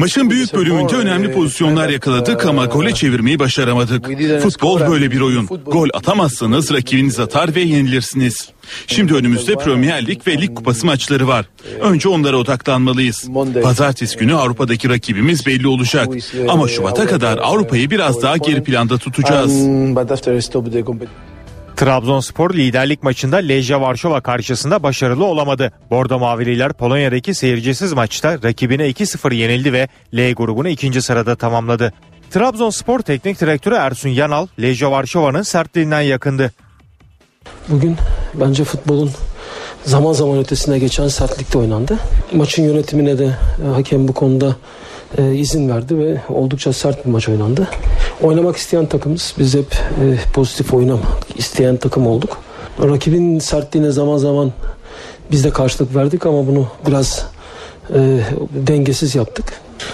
[0.00, 4.06] Maçın büyük bölümünde önemli pozisyonlar yakaladık ama gole çevirmeyi başaramadık.
[4.42, 5.46] Futbol böyle bir oyun.
[5.46, 8.48] Gol atamazsanız rakibiniz atar ve yenilirsiniz.
[8.86, 11.46] Şimdi önümüzde Premier Lig ve Lig Kupası maçları var.
[11.80, 13.28] Önce onlara odaklanmalıyız.
[13.62, 16.08] Pazartesi günü Avrupa'daki rakibimiz belli olacak.
[16.48, 19.52] Ama Şubat'a kadar Avrupa'yı biraz daha geri planda tutacağız.
[21.80, 25.72] Trabzonspor liderlik maçında Lejia Varşova karşısında başarılı olamadı.
[25.90, 31.92] Bordo Mavililer Polonya'daki seyircisiz maçta rakibine 2-0 yenildi ve L grubunu ikinci sırada tamamladı.
[32.30, 36.52] Trabzonspor Teknik Direktörü Ersun Yanal, Lejia Varşova'nın sertliğinden yakındı.
[37.68, 37.96] Bugün
[38.34, 39.10] bence futbolun
[39.84, 41.98] zaman zaman ötesine geçen sertlikte oynandı.
[42.32, 44.56] Maçın yönetimine de e, hakem bu konuda
[45.18, 47.68] e, izin verdi ve oldukça sert bir maç oynandı.
[48.22, 49.34] Oynamak isteyen takımız.
[49.38, 51.06] Biz hep e, pozitif oynamak
[51.36, 52.38] isteyen takım olduk.
[52.82, 54.52] Rakibin sertliğine zaman zaman
[55.32, 57.26] biz de karşılık verdik ama bunu biraz
[57.94, 58.20] e,
[58.52, 59.52] dengesiz yaptık.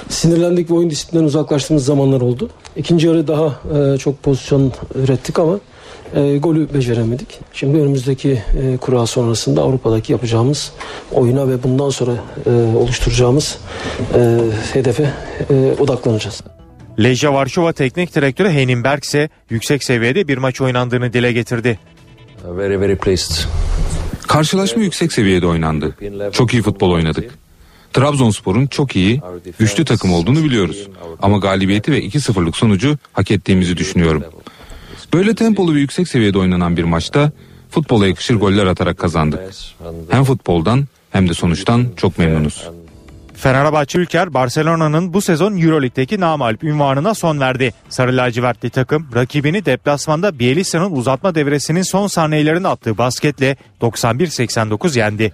[0.08, 2.50] Sinirlendik ve oyun disiplinden uzaklaştığımız zamanlar oldu.
[2.76, 5.58] İkinci yarı daha e, çok pozisyon ürettik ama
[6.14, 7.40] e, golü beceremedik.
[7.52, 10.72] Şimdi önümüzdeki e, kura sonrasında Avrupa'daki yapacağımız
[11.12, 12.12] oyuna ve bundan sonra
[12.46, 13.58] e, oluşturacağımız
[14.14, 14.38] e,
[14.72, 15.10] hedefe
[15.50, 16.42] e, odaklanacağız.
[17.02, 21.78] Lejia Varşova Teknik Direktörü Henin Berk ise yüksek seviyede bir maç oynandığını dile getirdi.
[22.44, 23.48] Very very pleased.
[24.26, 25.96] Karşılaşma yüksek seviyede oynandı.
[26.32, 27.34] Çok iyi futbol oynadık.
[27.92, 29.20] Trabzonspor'un çok iyi,
[29.58, 30.88] güçlü takım olduğunu biliyoruz.
[31.22, 34.24] Ama galibiyeti ve 2-0'lık sonucu hak ettiğimizi düşünüyorum.
[35.12, 37.32] Böyle tempolu ve yüksek seviyede oynanan bir maçta
[37.70, 39.40] futbola yakışır goller atarak kazandık.
[40.10, 42.68] Hem futboldan hem de sonuçtan çok memnunuz.
[43.34, 47.74] Fenerbahçe Ülker Barcelona'nın bu sezon Euroleague'deki namalip ünvanına son verdi.
[47.88, 55.32] Sarı lacivertli takım rakibini deplasmanda Bielitsa'nın uzatma devresinin son saniyelerini attığı basketle 91-89 yendi.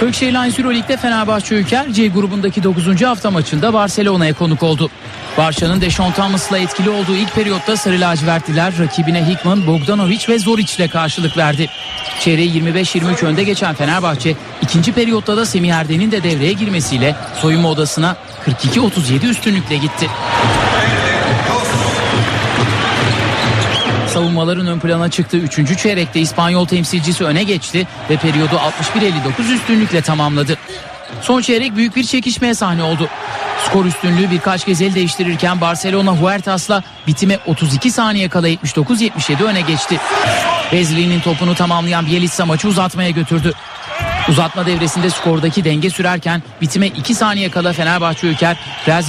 [0.00, 3.02] Turkish Airlines Euroleague'de Fenerbahçe Ülker C grubundaki 9.
[3.02, 4.90] hafta maçında Barcelona'ya konuk oldu.
[5.38, 10.88] Barça'nın Deşon Thomas'la etkili olduğu ilk periyotta Sarı lacivertliler rakibine Hickman, Bogdanovic ve Zoric ile
[10.88, 11.68] karşılık verdi.
[12.20, 18.16] Çeyreği 25-23 önde geçen Fenerbahçe ikinci periyotta da Semih Erden'in de devreye girmesiyle soyunma odasına
[18.46, 20.10] 42-37 üstünlükle gitti.
[24.12, 25.78] Savunmaların ön plana çıktığı 3.
[25.78, 30.58] çeyrekte İspanyol temsilcisi öne geçti ve periyodu 61-59 üstünlükle tamamladı.
[31.22, 33.08] Son çeyrek büyük bir çekişmeye sahne oldu.
[33.66, 40.00] Skor üstünlüğü birkaç kez el değiştirirken Barcelona Huertas'la bitime 32 saniye kala 79-77 öne geçti.
[40.70, 43.52] Wesley'nin topunu tamamlayan Bielitsa maçı uzatmaya götürdü.
[44.28, 48.56] Uzatma devresinde skordaki denge sürerken bitime 2 saniye kala Fenerbahçe Ülker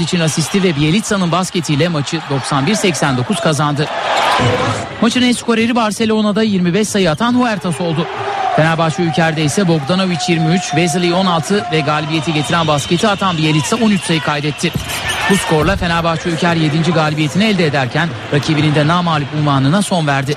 [0.02, 3.88] için asisti ve Bielitsa'nın basketiyle maçı 91-89 kazandı.
[5.02, 8.08] Maçın en skoreri Barcelona'da 25 sayı atan Huertas oldu.
[8.56, 14.22] Fenerbahçe Ülker'de ise Bogdanovic 23, Wesley 16 ve galibiyeti getiren basketi atan Bielitsa 13 sayı
[14.22, 14.72] kaydetti.
[15.30, 16.92] Bu skorla Fenerbahçe Ülker 7.
[16.92, 20.36] galibiyetini elde ederken rakibinin de namalip unvanına son verdi.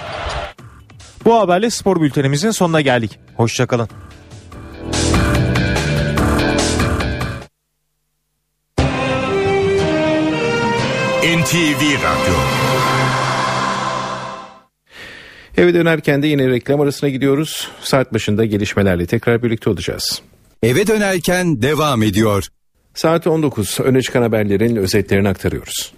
[1.25, 3.19] Bu haberle spor bültenimizin sonuna geldik.
[3.37, 3.89] Hoşçakalın.
[11.45, 12.35] NTV Radyo
[15.57, 17.69] Eve dönerken de yine reklam arasına gidiyoruz.
[17.81, 20.23] Saat başında gelişmelerle tekrar birlikte olacağız.
[20.63, 22.45] Eve dönerken devam ediyor.
[22.95, 25.95] Saat 19 öne çıkan haberlerin özetlerini aktarıyoruz.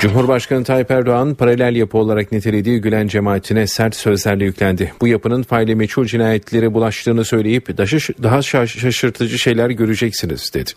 [0.00, 4.92] Cumhurbaşkanı Tayyip Erdoğan paralel yapı olarak nitelediği Gülen cemaatine sert sözlerle yüklendi.
[5.00, 7.78] Bu yapının faili meçhul cinayetleri bulaştığını söyleyip
[8.22, 10.70] daha şaşırtıcı şeyler göreceksiniz dedi.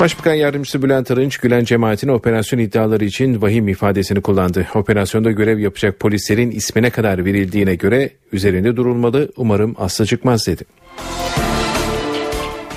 [0.00, 4.66] Başbakan Yardımcısı Bülent Arınç Gülen cemaatine operasyon iddiaları için vahim ifadesini kullandı.
[4.74, 10.64] Operasyonda görev yapacak polislerin ismine kadar verildiğine göre üzerinde durulmalı umarım asla çıkmaz dedi.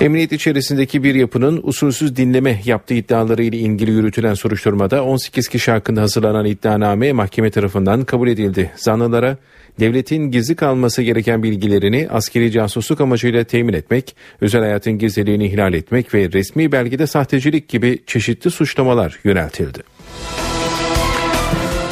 [0.02, 6.02] Emniyet içerisindeki bir yapının usulsüz dinleme yaptığı iddiaları ile ilgili yürütülen soruşturmada 18 kişi hakkında
[6.02, 8.72] hazırlanan iddianame mahkeme tarafından kabul edildi.
[8.76, 9.38] Zanlılara
[9.80, 16.14] devletin gizli kalması gereken bilgilerini askeri casusluk amacıyla temin etmek, özel hayatın gizliliğini ihlal etmek
[16.14, 19.80] ve resmi belgede sahtecilik gibi çeşitli suçlamalar yöneltildi.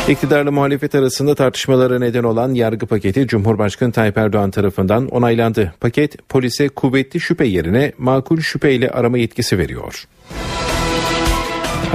[0.09, 5.73] İktidarla muhalefet arasında tartışmalara neden olan yargı paketi Cumhurbaşkanı Tayyip Erdoğan tarafından onaylandı.
[5.79, 10.05] Paket polise kuvvetli şüphe yerine makul şüpheyle arama yetkisi veriyor.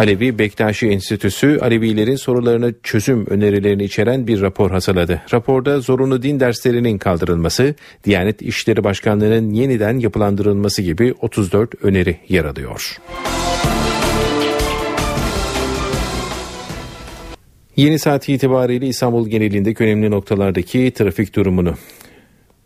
[0.01, 5.23] Alevi Bektaşi Enstitüsü Alevilerin sorularını çözüm önerilerini içeren bir rapor hazırladı.
[5.33, 7.75] Raporda zorunlu din derslerinin kaldırılması,
[8.05, 12.99] Diyanet İşleri Başkanlığı'nın yeniden yapılandırılması gibi 34 öneri yer alıyor.
[17.77, 21.75] Yeni saat itibariyle İstanbul genelinde önemli noktalardaki trafik durumunu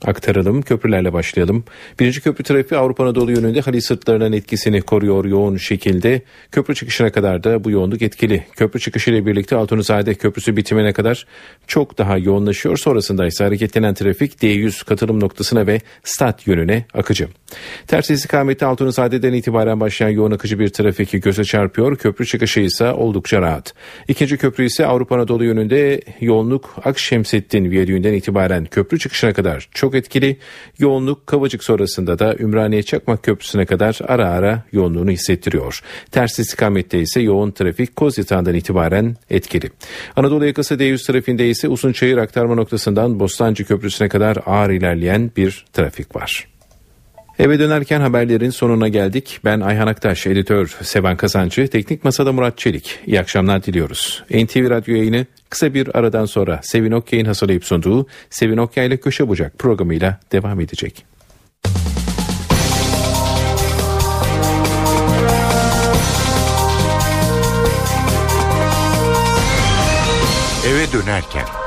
[0.07, 0.63] aktaralım.
[0.63, 1.65] Köprülerle başlayalım.
[2.01, 6.23] Birinci köprü trafiği Avrupa Anadolu yönünde Halis sırtlarının etkisini koruyor yoğun şekilde.
[6.53, 8.45] Köprü çıkışına kadar da bu yoğunluk etkili.
[8.57, 11.27] Köprü çıkışı ile birlikte Altunizade Köprüsü bitimine kadar
[11.67, 12.77] çok daha yoğunlaşıyor.
[12.77, 17.29] Sonrasında ise hareketlenen trafik D100 katılım noktasına ve stat yönüne akıcı.
[17.87, 21.97] Ters istikamette Altunizade'den itibaren başlayan yoğun akıcı bir trafik göze çarpıyor.
[21.97, 23.75] Köprü çıkışı ise oldukça rahat.
[24.09, 30.05] İkinci köprü ise Avrupa Anadolu yönünde yoğunluk Akşemsettin Viyadüğü'nden itibaren köprü çıkışına kadar çok çok
[30.05, 30.37] etkili.
[30.79, 35.81] Yoğunluk Kavacık sonrasında da Ümraniye Çakmak Köprüsü'ne kadar ara ara yoğunluğunu hissettiriyor.
[36.11, 39.71] Ters istikamette ise yoğun trafik Kozyatağı'ndan itibaren etkili.
[40.17, 46.17] Anadolu yakası D100 trafiğinde ise Usunçayır aktarma noktasından Bostancı Köprüsü'ne kadar ağır ilerleyen bir trafik
[46.17, 46.54] var.
[47.39, 49.41] Eve dönerken haberlerin sonuna geldik.
[49.45, 52.99] Ben Ayhan Aktaş, editör Sevan Kazancı, teknik masada Murat Çelik.
[53.07, 54.25] İyi akşamlar diliyoruz.
[54.31, 59.29] NTV Radyo yayını kısa bir aradan sonra Sevin Okyay'ın hazırlayıp sunduğu Sevin Okyay ile Köşe
[59.29, 61.05] Bucak programıyla devam edecek.
[70.69, 71.64] Eve dönerken